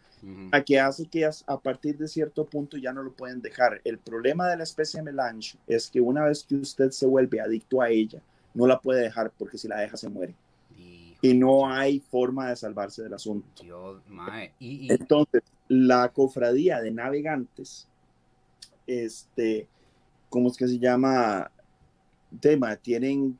[0.53, 3.80] a que hace que a partir de cierto punto ya no lo pueden dejar.
[3.85, 7.82] El problema de la especie melange es que una vez que usted se vuelve adicto
[7.82, 8.22] a ella,
[8.55, 10.35] no la puede dejar porque si la deja se muere.
[11.20, 13.64] Y no hay forma de salvarse del asunto.
[14.61, 17.89] Entonces, la cofradía de navegantes,
[18.87, 19.66] este,
[20.28, 21.51] ¿cómo es que se llama?
[22.41, 23.39] Tema, tienen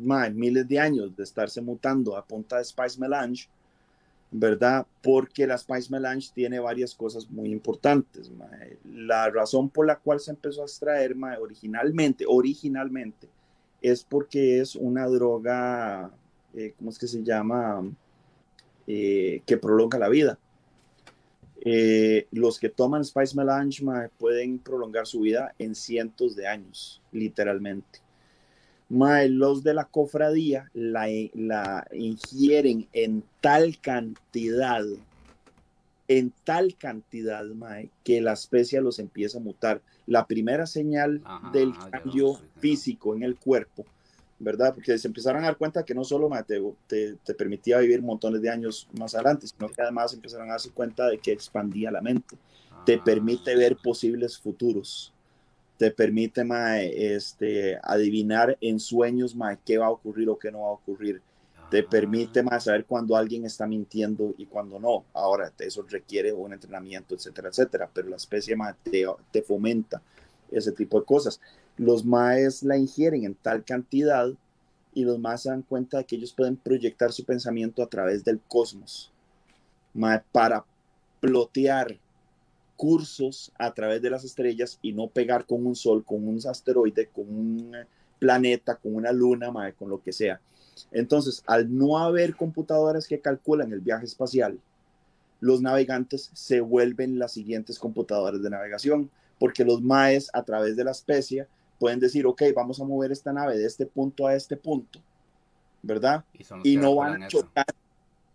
[0.00, 3.48] miles de años de estarse mutando a punta de Spice Melange,
[4.30, 4.86] ¿verdad?
[5.02, 8.30] Porque la Spice Melange tiene varias cosas muy importantes.
[8.84, 13.28] La razón por la cual se empezó a extraer originalmente, originalmente,
[13.82, 16.10] es porque es una droga,
[16.54, 17.82] eh, ¿cómo es que se llama?
[18.86, 20.38] Eh, que prolonga la vida.
[21.62, 23.84] Eh, los que toman Spice Melange
[24.18, 28.00] pueden prolongar su vida en cientos de años, literalmente.
[28.90, 34.84] Los de la cofradía la, la ingieren en tal cantidad,
[36.08, 37.44] en tal cantidad,
[38.04, 39.80] que la especie los empieza a mutar.
[40.06, 41.22] La primera señal
[41.52, 43.84] del cambio físico en el cuerpo
[44.40, 44.74] ¿verdad?
[44.74, 46.30] Porque se empezaron a dar cuenta que no solo
[46.88, 50.70] te, te, permitía vivir montones de años más adelante, sino que además empezaron a darse
[50.70, 52.36] cuenta de que expandía la mente,
[52.86, 53.04] te ah.
[53.04, 55.12] permite ver posibles futuros,
[55.80, 56.44] te permite
[57.16, 61.22] este, adivinar en sueños qué va a ocurrir o qué no va a ocurrir,
[61.70, 61.86] te ah.
[61.88, 65.06] permite más saber cuando alguien está mintiendo y cuando no.
[65.14, 70.02] Ahora, eso requiere un entrenamiento, etcétera, etcétera, pero la especie te, te fomenta
[70.50, 71.40] ese tipo de cosas
[71.80, 74.28] los maes la ingieren en tal cantidad
[74.92, 78.22] y los maes se dan cuenta de que ellos pueden proyectar su pensamiento a través
[78.22, 79.10] del cosmos
[80.30, 80.62] para
[81.20, 81.96] plotear
[82.80, 87.08] cursos a través de las estrellas y no pegar con un sol, con un asteroide,
[87.08, 87.76] con un
[88.18, 90.40] planeta, con una luna, con lo que sea.
[90.90, 94.58] Entonces, al no haber computadoras que calculan el viaje espacial,
[95.40, 100.84] los navegantes se vuelven las siguientes computadoras de navegación, porque los maes a través de
[100.84, 101.46] la especie
[101.78, 105.00] pueden decir, ok, vamos a mover esta nave de este punto a este punto,
[105.82, 106.24] ¿verdad?
[106.64, 107.66] Y, no van a chocar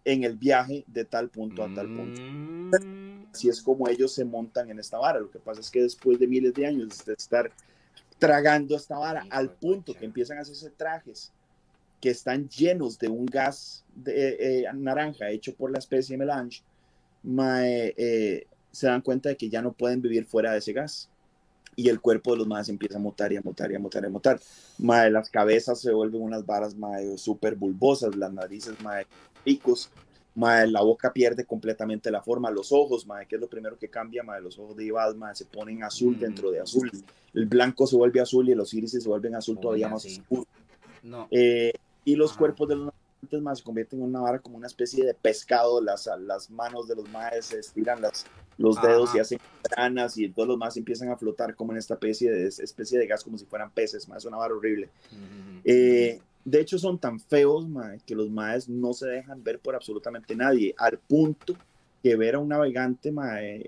[0.03, 2.21] en el viaje de tal punto a tal punto.
[2.21, 3.04] Mm.
[3.35, 5.19] Así es como ellos se montan en esta vara.
[5.19, 7.51] Lo que pasa es que después de miles de años de estar
[8.17, 11.33] tragando esta vara al punto que empiezan a hacerse trajes
[11.99, 16.63] que están llenos de un gas de, eh, naranja hecho por la especie melange,
[17.27, 21.09] eh, se dan cuenta de que ya no pueden vivir fuera de ese gas
[21.75, 24.03] y el cuerpo de los más empieza a mutar y a mutar y a mutar
[24.03, 24.39] y a mutar.
[24.77, 26.73] Mae, las cabezas se vuelven unas varas
[27.17, 29.05] súper bulbosas, las narices mae,
[29.43, 29.89] picos,
[30.35, 33.89] mae, la boca pierde completamente la forma, los ojos, mae, que es lo primero que
[33.89, 36.19] cambia, mae, los ojos de Ibad, mae, se ponen azul mm.
[36.19, 36.91] dentro de azul,
[37.33, 40.45] el blanco se vuelve azul y los iris se vuelven azul todavía más oscuro.
[41.03, 41.27] No.
[41.31, 41.73] Eh,
[42.03, 42.93] y los cuerpos de los
[43.41, 46.95] más se convierten en una vara como una especie de pescado, las, las manos de
[46.95, 48.25] los maes se estiran las,
[48.57, 51.95] los dedos y hacen granas y todos los más empiezan a flotar como en esta
[51.95, 54.89] especie de, especie de gas como si fueran peces, más es una vara horrible.
[55.63, 57.65] Eh, de hecho son tan feos
[58.05, 61.55] que los maes no se dejan ver por absolutamente nadie, al punto
[62.01, 63.11] que ver a un navegante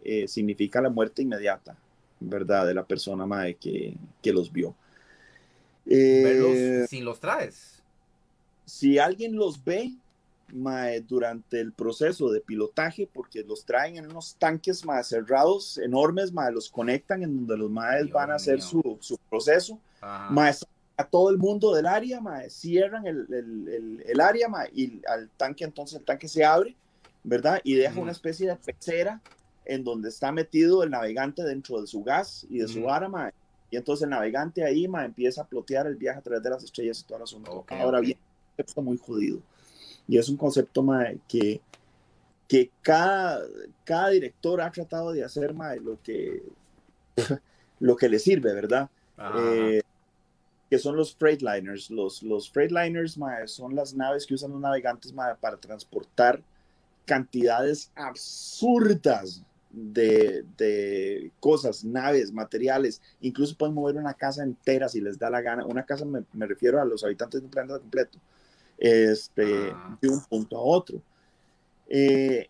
[0.05, 1.75] eh, significa la muerte inmediata,
[2.19, 2.67] ¿verdad?
[2.67, 4.75] De la persona mae, que, que los vio.
[5.85, 7.77] Eh, si los traes
[8.67, 9.93] si alguien los ve
[11.07, 16.69] durante el proceso de pilotaje, porque los traen en unos tanques más cerrados, enormes, los
[16.69, 18.97] conectan en donde los maes van a hacer su,
[19.29, 19.79] proceso,
[20.97, 22.19] a todo el mundo del área,
[22.49, 26.75] cierran el, área y al tanque, entonces el tanque se abre,
[27.23, 27.61] ¿verdad?
[27.63, 29.21] Y deja una especie de pecera
[29.63, 33.31] en donde está metido el navegante dentro de su gas y de su vara,
[33.69, 36.99] y entonces el navegante ahí empieza a plotear el viaje a través de las estrellas
[36.99, 37.65] y todo el asunto.
[37.69, 38.17] Ahora bien,
[38.55, 39.39] concepto muy jodido.
[40.07, 40.85] Y es un concepto
[41.27, 41.59] que,
[42.47, 43.41] que cada,
[43.83, 46.41] cada director ha tratado de hacer lo, que,
[47.79, 48.89] lo que le sirve, ¿verdad?
[49.37, 49.81] Eh,
[50.69, 51.89] que son los freightliners.
[51.89, 56.41] Los, los freightliners son las naves que usan los navegantes para transportar
[57.05, 65.17] cantidades absurdas de, de, cosas, naves, materiales, incluso pueden mover una casa entera si les
[65.19, 65.65] da la gana.
[65.65, 68.19] Una casa me, me refiero a los habitantes de un planeta completo
[68.77, 69.97] este, ah.
[70.01, 71.01] de un punto a otro.
[71.89, 72.47] Eh,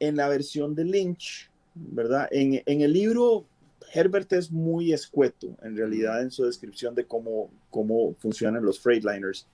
[0.00, 2.28] en la versión de Lynch, ¿verdad?
[2.30, 3.44] En, en, el libro,
[3.92, 9.46] Herbert es muy escueto, en realidad, en su descripción de cómo, cómo funcionan los Freightliners.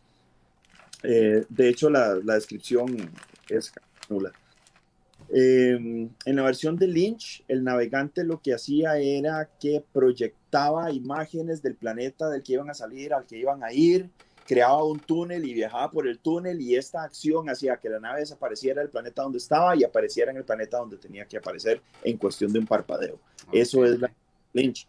[1.02, 2.96] Eh, de hecho, la, la, descripción
[3.48, 3.72] es
[4.08, 4.32] nula.
[5.32, 11.62] Em, en la versión de Lynch, el navegante lo que hacía era que proyectaba imágenes
[11.62, 14.10] del planeta del que iban a salir, al que iban a ir,
[14.50, 18.18] creaba un túnel y viajaba por el túnel y esta acción hacía que la nave
[18.18, 22.16] desapareciera del planeta donde estaba y apareciera en el planeta donde tenía que aparecer en
[22.16, 23.20] cuestión de un parpadeo.
[23.52, 24.12] Eso es la
[24.52, 24.86] Lynch.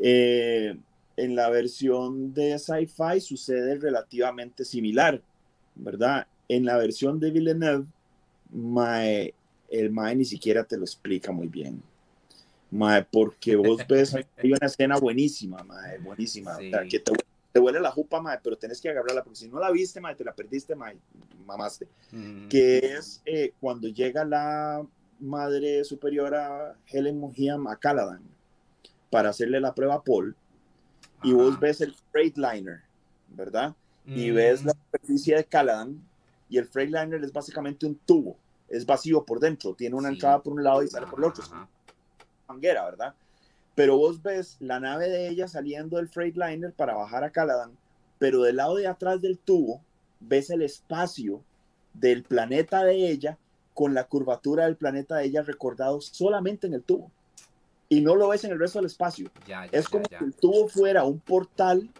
[0.00, 0.76] Eh,
[1.16, 5.20] en la versión de sci-fi sucede relativamente similar,
[5.74, 6.26] ¿verdad?
[6.48, 7.86] En la versión de Villeneuve,
[9.70, 11.82] el Mae ni siquiera te lo explica muy bien.
[12.70, 16.56] Mae, porque vos ves, hay una escena buenísima, mae, buenísima,
[16.88, 17.12] que te
[17.52, 20.14] te huele la jupa, mae, pero tenés que agarrarla, porque si no la viste, mae,
[20.14, 20.96] te la perdiste, mae,
[21.44, 21.86] mamaste.
[22.48, 24.84] Que es eh, cuando llega la
[25.20, 28.31] madre superiora Helen Mohiam a Caladan
[29.12, 30.34] para hacerle la prueba a Paul,
[31.22, 32.80] y vos ves el Freightliner,
[33.28, 33.74] ¿verdad?
[34.06, 36.02] Y ves la superficie de Caladan,
[36.48, 38.38] y el Freightliner es básicamente un tubo,
[38.70, 41.44] es vacío por dentro, tiene una entrada por un lado y sale por el otro,
[42.48, 43.14] manguera, ¿verdad?
[43.74, 47.76] Pero vos ves la nave de ella saliendo del Freightliner para bajar a Caladan,
[48.18, 49.82] pero del lado de atrás del tubo
[50.20, 51.42] ves el espacio
[51.92, 53.36] del planeta de ella
[53.74, 57.10] con la curvatura del planeta de ella recordado solamente en el tubo.
[57.92, 59.30] Y no lo ves en el resto del espacio.
[59.70, 61.90] es como si el tubo fuera un portal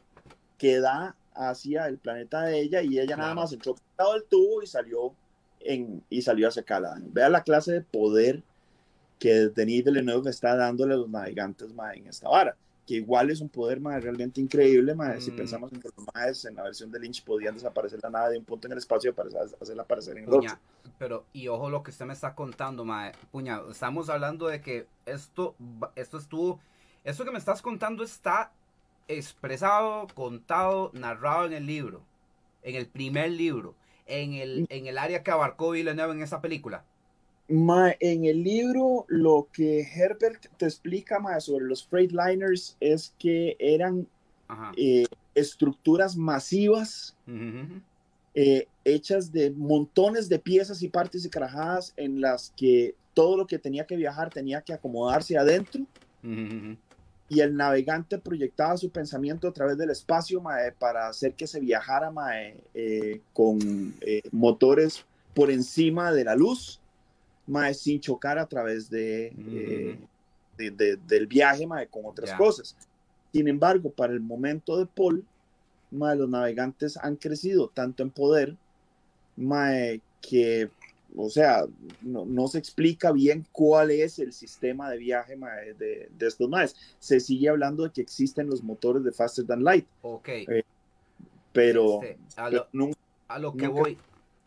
[0.57, 4.13] que da hacia el planeta de ella y ella nada más entró por el lado
[4.15, 5.15] del tubo y salió,
[5.61, 7.13] en, y salió hacia Caladan.
[7.13, 8.43] Vea la clase de poder
[9.19, 12.57] que Denis Villeneuve está dándole a los navegantes en esta vara,
[12.87, 14.95] que igual es un poder realmente increíble.
[15.21, 15.37] Si mm.
[15.37, 18.45] pensamos en que los en la versión de Lynch podían desaparecer la nave de un
[18.45, 19.29] punto en el espacio para
[19.61, 20.59] hacerla aparecer en el otro.
[20.99, 23.13] Pero, y ojo lo que usted me está contando, mae.
[23.31, 25.55] Puña, estamos hablando de que esto,
[25.95, 26.61] esto estuvo,
[27.05, 28.53] esto que me estás contando está
[29.09, 32.03] expresado, contado, narrado en el libro,
[32.63, 33.75] en el primer libro,
[34.07, 34.67] en el, mm.
[34.71, 36.85] en el área que abarcó Villeneuve en esa película
[37.49, 44.07] en el libro, lo que Herbert te explica más sobre los Freightliners es que eran
[44.77, 47.17] eh, estructuras masivas
[48.35, 53.47] eh, hechas de montones de piezas y partes y carajadas en las que todo lo
[53.47, 55.83] que tenía que viajar tenía que acomodarse adentro.
[57.29, 60.43] Y el navegante proyectaba su pensamiento a través del espacio
[60.79, 62.13] para hacer que se viajara
[62.75, 63.95] eh, con
[64.31, 66.82] motores por encima de la luz
[67.53, 69.33] mae, sin chocar a través de,
[70.59, 72.75] eh, del viaje mae, con otras cosas.
[73.33, 75.25] Sin embargo, para el momento de Paul,
[75.91, 78.57] mae, los navegantes han crecido tanto en poder
[79.37, 80.71] mae, que,
[81.15, 81.67] o sea,
[82.01, 86.49] no, no, se explica bien cuál es el sistema de viaje mae, de, de, estos
[86.49, 86.75] maes.
[86.99, 89.87] Se sigue hablando de que existen los motores de Faster Than Light.
[90.01, 90.29] Ok.
[90.29, 90.65] Eh,
[91.53, 92.67] pero, este, a, lo,
[93.29, 93.99] a lo que voy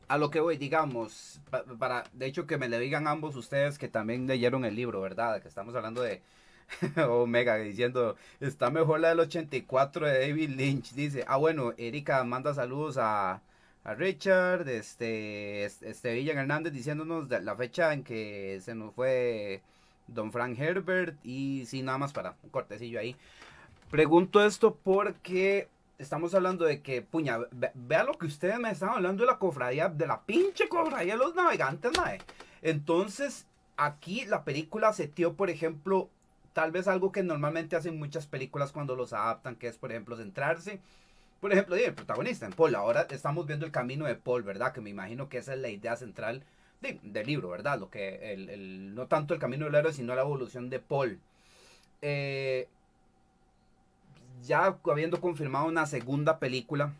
[0.08, 1.41] a lo que voy, digamos,
[1.80, 5.41] para, de hecho que me le digan ambos ustedes que también leyeron el libro, ¿verdad?
[5.41, 6.22] Que estamos hablando de
[7.10, 10.93] Omega diciendo, está mejor la del 84 de David Lynch.
[10.93, 13.41] Dice, ah, bueno, Erika manda saludos a,
[13.84, 19.62] a Richard, este, este Villan Hernández diciéndonos de la fecha en que se nos fue
[20.08, 23.16] Don Frank Herbert y sí, nada más para un cortecillo ahí.
[23.89, 27.39] Pregunto esto porque estamos hablando de que, puña,
[27.74, 31.20] vea lo que ustedes me están hablando de la cofradía, de la pinche cofradía de
[31.20, 32.20] los navegantes, mae.
[32.62, 36.10] Entonces, aquí la película se tío, por ejemplo,
[36.54, 40.18] tal vez algo que normalmente hacen muchas películas cuando los adaptan, que es, por ejemplo,
[40.18, 40.80] centrarse.
[41.41, 42.76] Por ejemplo, el protagonista en Paul.
[42.76, 44.74] Ahora estamos viendo el camino de Paul, ¿verdad?
[44.74, 46.43] Que me imagino que esa es la idea central
[46.82, 47.80] del libro, ¿verdad?
[47.80, 51.20] Lo que el, no tanto el camino del héroe, sino la evolución de Paul.
[52.02, 52.68] Eh,
[54.44, 56.94] ya habiendo confirmado una segunda película,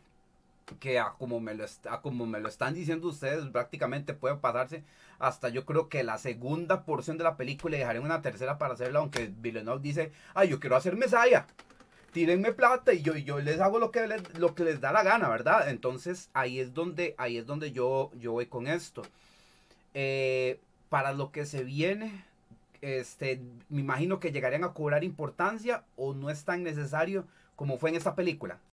[0.80, 1.66] que como me lo,
[2.02, 4.84] como me lo están diciendo ustedes, prácticamente puede pasarse
[5.20, 8.74] hasta yo creo que la segunda porción de la película y dejaré una tercera para
[8.74, 11.48] hacerla, aunque Villeneuve dice, ay, yo quiero hacer Mesaya,
[12.12, 15.04] tírenme plata y yo, yo les hago lo que les, lo que les da la
[15.04, 15.70] gana, ¿verdad?
[15.70, 19.04] Entonces ahí es donde, ahí es donde yo, yo voy con esto.
[19.94, 20.60] Eh,
[20.90, 22.26] para lo que se viene,
[22.86, 27.26] este, me imagino que llegarían a cobrar importancia o no es tan necesario
[27.56, 28.60] como fue en esta película.